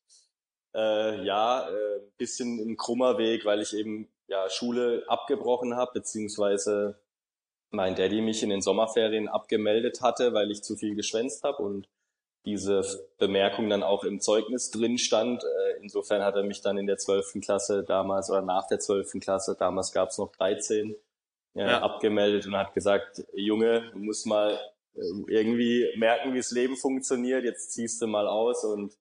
äh, 0.74 1.24
ja 1.26 1.70
äh, 1.70 2.02
bisschen 2.18 2.60
ein 2.60 2.78
krummer 2.78 3.18
Weg, 3.18 3.46
weil 3.46 3.62
ich 3.62 3.74
eben 3.74 4.10
ja, 4.28 4.50
Schule 4.50 5.04
abgebrochen 5.08 5.76
habe, 5.76 5.92
beziehungsweise 5.94 7.02
mein 7.70 7.96
Daddy 7.96 8.22
mich 8.22 8.44
in 8.44 8.50
den 8.50 8.62
Sommerferien 8.62 9.28
abgemeldet 9.28 10.02
hatte, 10.02 10.34
weil 10.34 10.52
ich 10.52 10.64
zu 10.64 10.76
viel 10.76 10.96
geschwänzt 10.96 11.44
habe 11.44 11.64
und 11.64 11.88
diese 12.46 12.84
Bemerkung 13.18 13.70
dann 13.70 13.84
auch 13.84 14.04
im 14.04 14.20
Zeugnis 14.20 14.72
drin 14.72 14.98
stand. 14.98 15.44
Äh, 15.44 15.82
insofern 15.82 16.24
hat 16.24 16.36
er 16.36 16.44
mich 16.44 16.62
dann 16.62 16.78
in 16.78 16.88
der 16.88 16.98
zwölften 16.98 17.42
Klasse 17.42 17.84
damals 17.84 18.30
oder 18.30 18.42
nach 18.42 18.68
der 18.68 18.80
zwölften 18.80 19.20
Klasse, 19.20 19.56
damals 19.58 19.92
gab 19.92 20.10
es 20.10 20.18
noch 20.18 20.32
13, 20.32 20.96
ja, 21.54 21.68
ja. 21.68 21.82
abgemeldet 21.82 22.48
und 22.48 22.56
hat 22.56 22.74
gesagt, 22.74 23.24
Junge, 23.34 23.92
du 23.92 24.00
musst 24.00 24.26
mal 24.26 24.60
äh, 24.96 25.02
irgendwie 25.28 25.88
merken, 25.98 26.34
wie 26.34 26.38
das 26.38 26.52
Leben 26.52 26.78
funktioniert, 26.78 27.44
jetzt 27.44 27.72
ziehst 27.72 28.02
du 28.02 28.08
mal 28.08 28.28
aus 28.28 28.64
und 28.64 28.98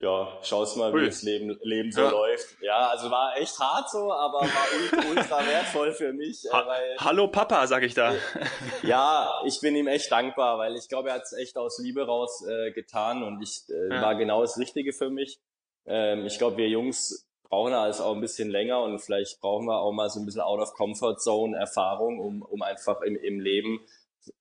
ja, 0.00 0.38
schaust 0.42 0.76
mal, 0.76 0.92
Ui. 0.92 1.00
wie 1.00 1.06
das 1.06 1.22
Leben, 1.22 1.58
Leben 1.62 1.90
so 1.90 2.02
ja. 2.02 2.10
läuft. 2.10 2.56
Ja, 2.60 2.88
also 2.88 3.10
war 3.10 3.36
echt 3.38 3.58
hart 3.58 3.90
so, 3.90 4.12
aber 4.12 4.40
war 4.40 5.08
ultra 5.10 5.46
wertvoll 5.46 5.92
für 5.92 6.12
mich. 6.12 6.44
Äh, 6.44 6.52
ha 6.52 6.66
weil, 6.66 6.96
Hallo 6.98 7.28
Papa, 7.28 7.66
sag 7.66 7.82
ich 7.82 7.94
da. 7.94 8.14
Ja, 8.82 9.40
ich 9.46 9.60
bin 9.60 9.74
ihm 9.74 9.86
echt 9.86 10.12
dankbar, 10.12 10.58
weil 10.58 10.76
ich 10.76 10.88
glaube, 10.88 11.08
er 11.08 11.14
hat 11.14 11.22
es 11.22 11.32
echt 11.32 11.56
aus 11.56 11.78
Liebe 11.78 12.04
raus 12.04 12.44
äh, 12.46 12.72
getan 12.72 13.22
und 13.22 13.42
ich 13.42 13.62
äh, 13.70 13.94
ja. 13.94 14.02
war 14.02 14.14
genau 14.16 14.42
das 14.42 14.58
Richtige 14.58 14.92
für 14.92 15.08
mich. 15.08 15.38
Ähm, 15.86 16.26
ich 16.26 16.36
glaube, 16.36 16.58
wir 16.58 16.68
Jungs 16.68 17.26
brauchen 17.48 17.72
alles 17.72 18.00
auch 18.00 18.14
ein 18.14 18.20
bisschen 18.20 18.50
länger 18.50 18.82
und 18.82 18.98
vielleicht 18.98 19.40
brauchen 19.40 19.66
wir 19.66 19.78
auch 19.78 19.92
mal 19.92 20.10
so 20.10 20.20
ein 20.20 20.26
bisschen 20.26 20.42
out 20.42 20.60
of 20.60 20.74
comfort 20.74 21.16
zone 21.20 21.56
Erfahrung, 21.56 22.18
um, 22.18 22.42
um 22.42 22.60
einfach 22.60 23.00
im, 23.00 23.16
im 23.16 23.40
Leben 23.40 23.80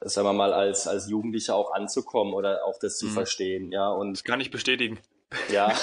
sagen 0.02 0.28
wir 0.28 0.34
mal, 0.34 0.52
als, 0.52 0.88
als 0.88 1.08
Jugendlicher 1.08 1.56
auch 1.56 1.72
anzukommen 1.72 2.34
oder 2.34 2.65
auch 2.65 2.80
das 2.80 2.98
zu 2.98 3.06
mhm. 3.06 3.12
verstehen, 3.12 3.72
ja. 3.72 3.89
Und 3.89 4.13
das 4.13 4.24
kann 4.24 4.41
ich 4.41 4.52
bestätigen. 4.52 5.00
Ja, 5.52 5.74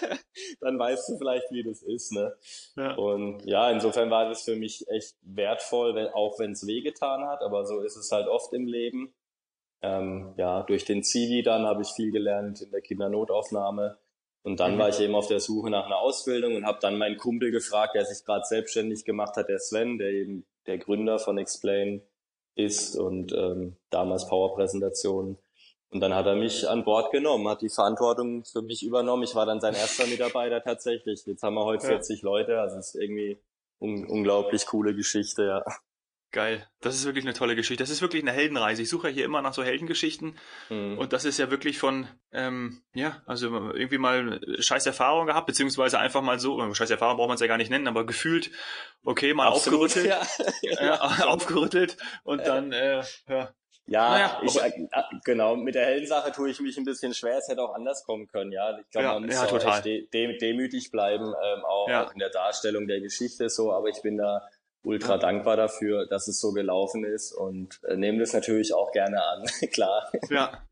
dann 0.60 0.78
weißt 0.78 1.08
du 1.08 1.18
vielleicht, 1.18 1.50
wie 1.50 1.62
das 1.62 1.82
ist, 1.82 2.12
ne? 2.12 2.34
Ja. 2.76 2.94
Und 2.94 3.44
ja, 3.44 3.70
insofern 3.70 4.10
war 4.10 4.28
das 4.28 4.42
für 4.42 4.56
mich 4.56 4.86
echt 4.88 5.16
wertvoll, 5.22 5.94
wenn, 5.94 6.08
auch 6.08 6.38
wenn 6.38 6.52
es 6.52 6.66
wehgetan 6.66 7.26
hat, 7.26 7.42
aber 7.42 7.64
so 7.64 7.80
ist 7.80 7.96
es 7.96 8.10
halt 8.10 8.28
oft 8.28 8.52
im 8.52 8.66
Leben. 8.66 9.14
Ähm, 9.82 10.34
ja, 10.36 10.62
durch 10.62 10.84
den 10.84 11.02
Zivi 11.02 11.42
dann 11.42 11.66
habe 11.66 11.82
ich 11.82 11.88
viel 11.88 12.12
gelernt 12.12 12.60
in 12.62 12.70
der 12.70 12.82
Kindernotaufnahme. 12.82 13.98
Und 14.44 14.60
dann 14.60 14.74
mhm. 14.74 14.78
war 14.78 14.88
ich 14.88 15.00
eben 15.00 15.14
auf 15.14 15.28
der 15.28 15.40
Suche 15.40 15.70
nach 15.70 15.86
einer 15.86 15.98
Ausbildung 15.98 16.56
und 16.56 16.66
habe 16.66 16.78
dann 16.80 16.98
meinen 16.98 17.16
Kumpel 17.16 17.50
gefragt, 17.50 17.94
der 17.94 18.04
sich 18.04 18.24
gerade 18.24 18.44
selbstständig 18.44 19.04
gemacht 19.04 19.36
hat, 19.36 19.48
der 19.48 19.58
Sven, 19.58 19.98
der 19.98 20.10
eben 20.10 20.44
der 20.66 20.78
Gründer 20.78 21.18
von 21.18 21.38
Explain 21.38 22.02
ist 22.54 22.96
und 22.96 23.32
ähm, 23.32 23.76
damals 23.90 24.28
Powerpräsentationen. 24.28 25.38
Und 25.92 26.00
dann 26.00 26.14
hat 26.14 26.24
er 26.24 26.36
mich 26.36 26.66
an 26.66 26.84
Bord 26.84 27.12
genommen, 27.12 27.46
hat 27.48 27.60
die 27.60 27.68
Verantwortung 27.68 28.44
für 28.44 28.62
mich 28.62 28.82
übernommen. 28.82 29.24
Ich 29.24 29.34
war 29.34 29.44
dann 29.44 29.60
sein 29.60 29.74
erster 29.74 30.06
Mitarbeiter 30.06 30.62
tatsächlich. 30.62 31.26
Jetzt 31.26 31.42
haben 31.42 31.54
wir 31.54 31.66
heute 31.66 31.86
40 31.86 32.22
ja. 32.22 32.24
Leute, 32.24 32.60
also 32.60 32.78
es 32.78 32.94
ist 32.94 33.02
irgendwie 33.02 33.38
un 33.78 34.06
unglaublich 34.06 34.64
coole 34.64 34.94
Geschichte, 34.94 35.44
ja. 35.44 35.64
Geil. 36.30 36.66
Das 36.80 36.94
ist 36.94 37.04
wirklich 37.04 37.26
eine 37.26 37.34
tolle 37.34 37.54
Geschichte. 37.54 37.82
Das 37.82 37.90
ist 37.90 38.00
wirklich 38.00 38.22
eine 38.22 38.32
Heldenreise. 38.32 38.80
Ich 38.80 38.88
suche 38.88 39.08
ja 39.08 39.12
hier 39.12 39.24
immer 39.26 39.42
nach 39.42 39.52
so 39.52 39.62
Heldengeschichten. 39.62 40.38
Mhm. 40.70 40.96
Und 40.96 41.12
das 41.12 41.26
ist 41.26 41.38
ja 41.38 41.50
wirklich 41.50 41.76
von, 41.76 42.08
ähm, 42.32 42.82
ja, 42.94 43.20
also 43.26 43.48
irgendwie 43.48 43.98
mal 43.98 44.40
scheiß 44.60 44.86
Erfahrung 44.86 45.26
gehabt, 45.26 45.46
beziehungsweise 45.46 45.98
einfach 45.98 46.22
mal 46.22 46.38
so, 46.38 46.72
scheiß 46.72 46.88
Erfahrung 46.88 47.18
braucht 47.18 47.28
man 47.28 47.34
es 47.34 47.42
ja 47.42 47.48
gar 47.48 47.58
nicht 47.58 47.70
nennen, 47.70 47.86
aber 47.86 48.06
gefühlt, 48.06 48.50
okay, 49.04 49.34
mal 49.34 49.48
Absolut, 49.48 49.90
aufgerüttelt. 49.90 50.06
Ja. 50.62 50.80
ja 50.86 51.26
aufgerüttelt 51.26 51.98
und 52.24 52.46
dann, 52.46 52.72
äh, 52.72 53.02
ja, 53.28 53.54
ja, 53.86 54.10
naja, 54.10 54.40
ich, 54.42 54.56
äh, 54.56 54.70
genau, 55.24 55.56
mit 55.56 55.74
der 55.74 55.86
Heldensache 55.86 56.32
tue 56.32 56.50
ich 56.50 56.60
mich 56.60 56.76
ein 56.78 56.84
bisschen 56.84 57.14
schwer. 57.14 57.38
Es 57.38 57.48
hätte 57.48 57.62
auch 57.62 57.74
anders 57.74 58.04
kommen 58.04 58.28
können, 58.28 58.52
ja. 58.52 58.78
Ich 58.78 58.90
glaube, 58.90 59.06
ja, 59.06 59.14
man 59.14 59.26
muss 59.26 59.34
ja, 59.34 59.44
auch 59.44 59.80
de 59.80 60.06
demütig 60.10 60.90
bleiben, 60.90 61.26
ähm, 61.26 61.64
auch, 61.64 61.88
ja. 61.88 62.06
auch 62.06 62.12
in 62.12 62.18
der 62.18 62.30
Darstellung 62.30 62.86
der 62.86 63.00
Geschichte 63.00 63.48
so, 63.50 63.72
aber 63.72 63.88
ich 63.88 64.00
bin 64.02 64.18
da 64.18 64.48
ultra 64.84 65.18
dankbar 65.18 65.56
dafür, 65.56 66.06
dass 66.06 66.28
es 66.28 66.40
so 66.40 66.52
gelaufen 66.52 67.04
ist 67.04 67.32
und 67.32 67.80
äh, 67.84 67.96
nehme 67.96 68.18
das 68.18 68.32
natürlich 68.32 68.74
auch 68.74 68.92
gerne 68.92 69.22
an, 69.24 69.44
klar. 69.72 70.10
Ja, 70.30 70.62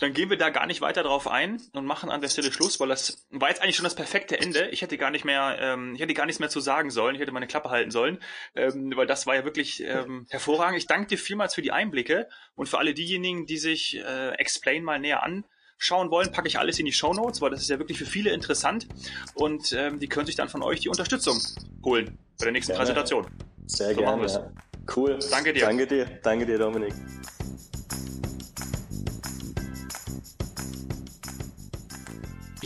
dann 0.00 0.14
gehen 0.14 0.30
wir 0.30 0.38
da 0.38 0.48
gar 0.50 0.66
nicht 0.66 0.80
weiter 0.80 1.02
drauf 1.02 1.28
ein 1.28 1.60
und 1.72 1.84
machen 1.84 2.10
an 2.10 2.20
der 2.20 2.28
Stelle 2.28 2.50
Schluss, 2.50 2.80
weil 2.80 2.88
das 2.88 3.26
war 3.30 3.50
jetzt 3.50 3.62
eigentlich 3.62 3.76
schon 3.76 3.84
das 3.84 3.94
perfekte 3.94 4.38
Ende. 4.38 4.68
Ich 4.68 4.80
hätte 4.80 4.96
gar 4.96 5.10
nicht 5.10 5.24
mehr, 5.24 5.58
ähm, 5.60 5.94
ich 5.94 6.00
hätte 6.00 6.14
gar 6.14 6.26
nichts 6.26 6.40
mehr 6.40 6.48
zu 6.48 6.60
sagen 6.60 6.90
sollen. 6.90 7.14
Ich 7.14 7.20
hätte 7.20 7.32
meine 7.32 7.46
Klappe 7.46 7.70
halten 7.70 7.90
sollen, 7.90 8.18
ähm, 8.54 8.92
weil 8.96 9.06
das 9.06 9.26
war 9.26 9.34
ja 9.34 9.44
wirklich 9.44 9.82
ähm, 9.82 10.26
hervorragend. 10.30 10.78
Ich 10.78 10.86
danke 10.86 11.08
dir 11.08 11.18
vielmals 11.18 11.54
für 11.54 11.62
die 11.62 11.70
Einblicke 11.70 12.28
und 12.54 12.68
für 12.68 12.78
alle 12.78 12.94
diejenigen, 12.94 13.46
die 13.46 13.58
sich 13.58 13.98
äh, 13.98 14.30
Explain 14.36 14.84
mal 14.84 14.98
näher 14.98 15.22
anschauen 15.22 16.10
wollen, 16.10 16.32
packe 16.32 16.48
ich 16.48 16.58
alles 16.58 16.78
in 16.78 16.86
die 16.86 16.92
Show 16.92 17.12
Notes, 17.12 17.42
weil 17.42 17.50
das 17.50 17.60
ist 17.60 17.68
ja 17.68 17.78
wirklich 17.78 17.98
für 17.98 18.06
viele 18.06 18.30
interessant 18.30 18.88
und 19.34 19.72
ähm, 19.72 19.98
die 20.00 20.08
können 20.08 20.26
sich 20.26 20.36
dann 20.36 20.48
von 20.48 20.62
euch 20.62 20.80
die 20.80 20.88
Unterstützung 20.88 21.38
holen 21.84 22.18
bei 22.38 22.44
der 22.44 22.52
nächsten 22.52 22.72
gerne. 22.72 22.84
Präsentation. 22.84 23.26
Sehr 23.66 23.94
so 23.94 24.00
gerne. 24.00 24.52
Cool. 24.96 25.18
Danke 25.30 25.52
dir. 25.52 25.60
Danke 25.60 25.86
dir. 25.86 26.06
Danke 26.22 26.46
dir, 26.46 26.58
Dominik. 26.58 26.94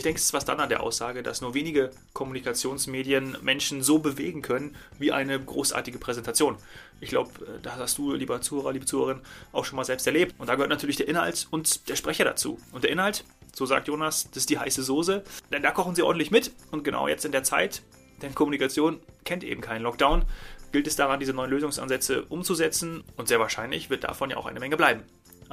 Ich 0.03 0.05
denke, 0.05 0.19
es 0.19 0.33
was 0.33 0.43
dann 0.43 0.59
an 0.59 0.67
der 0.67 0.83
Aussage, 0.83 1.23
dass 1.23 1.39
nur 1.39 1.53
wenige 1.53 1.89
Kommunikationsmedien 2.11 3.37
Menschen 3.41 3.81
so 3.81 3.99
bewegen 3.99 4.41
können 4.41 4.75
wie 4.99 5.13
eine 5.13 5.39
großartige 5.39 5.97
Präsentation. 5.97 6.57
Ich 6.99 7.07
glaube, 7.07 7.29
äh, 7.45 7.61
das 7.61 7.77
hast 7.77 7.97
du, 7.97 8.11
lieber 8.11 8.41
Zuhörer, 8.41 8.73
liebe 8.73 8.85
Zuhörerin, 8.85 9.21
auch 9.53 9.63
schon 9.63 9.77
mal 9.77 9.85
selbst 9.85 10.05
erlebt. 10.05 10.35
Und 10.39 10.49
da 10.49 10.55
gehört 10.55 10.71
natürlich 10.71 10.97
der 10.97 11.07
Inhalt 11.07 11.47
und 11.51 11.87
der 11.87 11.95
Sprecher 11.95 12.25
dazu. 12.25 12.59
Und 12.73 12.83
der 12.83 12.91
Inhalt, 12.91 13.23
so 13.55 13.65
sagt 13.65 13.87
Jonas, 13.87 14.25
das 14.31 14.39
ist 14.39 14.49
die 14.49 14.59
heiße 14.59 14.83
Soße. 14.83 15.23
Denn 15.53 15.63
da 15.63 15.71
kochen 15.71 15.95
sie 15.95 16.03
ordentlich 16.03 16.31
mit. 16.31 16.51
Und 16.71 16.83
genau 16.83 17.07
jetzt 17.07 17.23
in 17.23 17.31
der 17.31 17.45
Zeit, 17.45 17.81
denn 18.21 18.35
Kommunikation 18.35 18.99
kennt 19.23 19.45
eben 19.45 19.61
keinen 19.61 19.83
Lockdown, 19.83 20.25
gilt 20.73 20.85
es 20.85 20.97
daran, 20.97 21.21
diese 21.21 21.31
neuen 21.31 21.49
Lösungsansätze 21.49 22.23
umzusetzen. 22.23 23.05
Und 23.15 23.29
sehr 23.29 23.39
wahrscheinlich 23.39 23.89
wird 23.89 24.03
davon 24.03 24.29
ja 24.29 24.35
auch 24.35 24.47
eine 24.47 24.59
Menge 24.59 24.75
bleiben. 24.75 25.03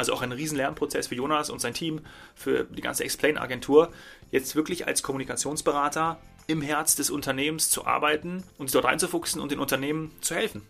Also 0.00 0.14
auch 0.14 0.22
ein 0.22 0.32
riesen 0.32 0.56
Lernprozess 0.56 1.08
für 1.08 1.14
Jonas 1.14 1.50
und 1.50 1.60
sein 1.60 1.74
Team, 1.74 2.00
für 2.34 2.64
die 2.64 2.80
ganze 2.80 3.04
Explain-Agentur, 3.04 3.92
jetzt 4.30 4.56
wirklich 4.56 4.86
als 4.86 5.02
Kommunikationsberater 5.02 6.18
im 6.46 6.62
Herz 6.62 6.96
des 6.96 7.10
Unternehmens 7.10 7.68
zu 7.68 7.86
arbeiten 7.86 8.42
und 8.56 8.68
sich 8.68 8.72
dort 8.72 8.86
reinzufuchsen 8.86 9.42
und 9.42 9.52
den 9.52 9.58
Unternehmen 9.58 10.10
zu 10.22 10.34
helfen. 10.34 10.62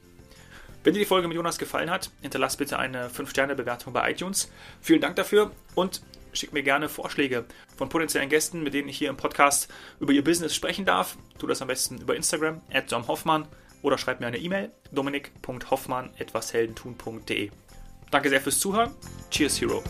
Wenn 0.82 0.94
dir 0.94 0.98
die 0.98 1.06
Folge 1.06 1.28
mit 1.28 1.36
Jonas 1.36 1.58
gefallen 1.58 1.92
hat, 1.92 2.10
hinterlass 2.22 2.56
bitte 2.56 2.80
eine 2.80 3.08
5-Sterne-Bewertung 3.08 3.92
bei 3.92 4.10
iTunes. 4.10 4.50
Vielen 4.80 5.00
Dank 5.00 5.14
dafür 5.14 5.52
und 5.76 6.02
schick 6.32 6.52
mir 6.52 6.64
gerne 6.64 6.88
Vorschläge 6.88 7.44
von 7.76 7.88
potenziellen 7.88 8.30
Gästen, 8.30 8.64
mit 8.64 8.74
denen 8.74 8.88
ich 8.88 8.98
hier 8.98 9.10
im 9.10 9.16
Podcast 9.16 9.68
über 10.00 10.12
ihr 10.12 10.24
Business 10.24 10.56
sprechen 10.56 10.84
darf. 10.84 11.16
Tu 11.38 11.46
das 11.46 11.62
am 11.62 11.68
besten 11.68 12.00
über 12.00 12.16
Instagram, 12.16 12.62
at 12.72 12.90
Hoffmann 13.06 13.46
oder 13.82 13.96
schreib 13.96 14.18
mir 14.18 14.26
eine 14.26 14.38
E-Mail, 14.38 14.72
dominik.hoffmann.etwasheldentun.de. 14.90 17.52
Danke 18.10 18.28
sehr 18.28 18.40
fürs 18.40 18.58
Zuhören. 18.58 18.90
Cheers, 19.30 19.60
Hero. 19.60 19.82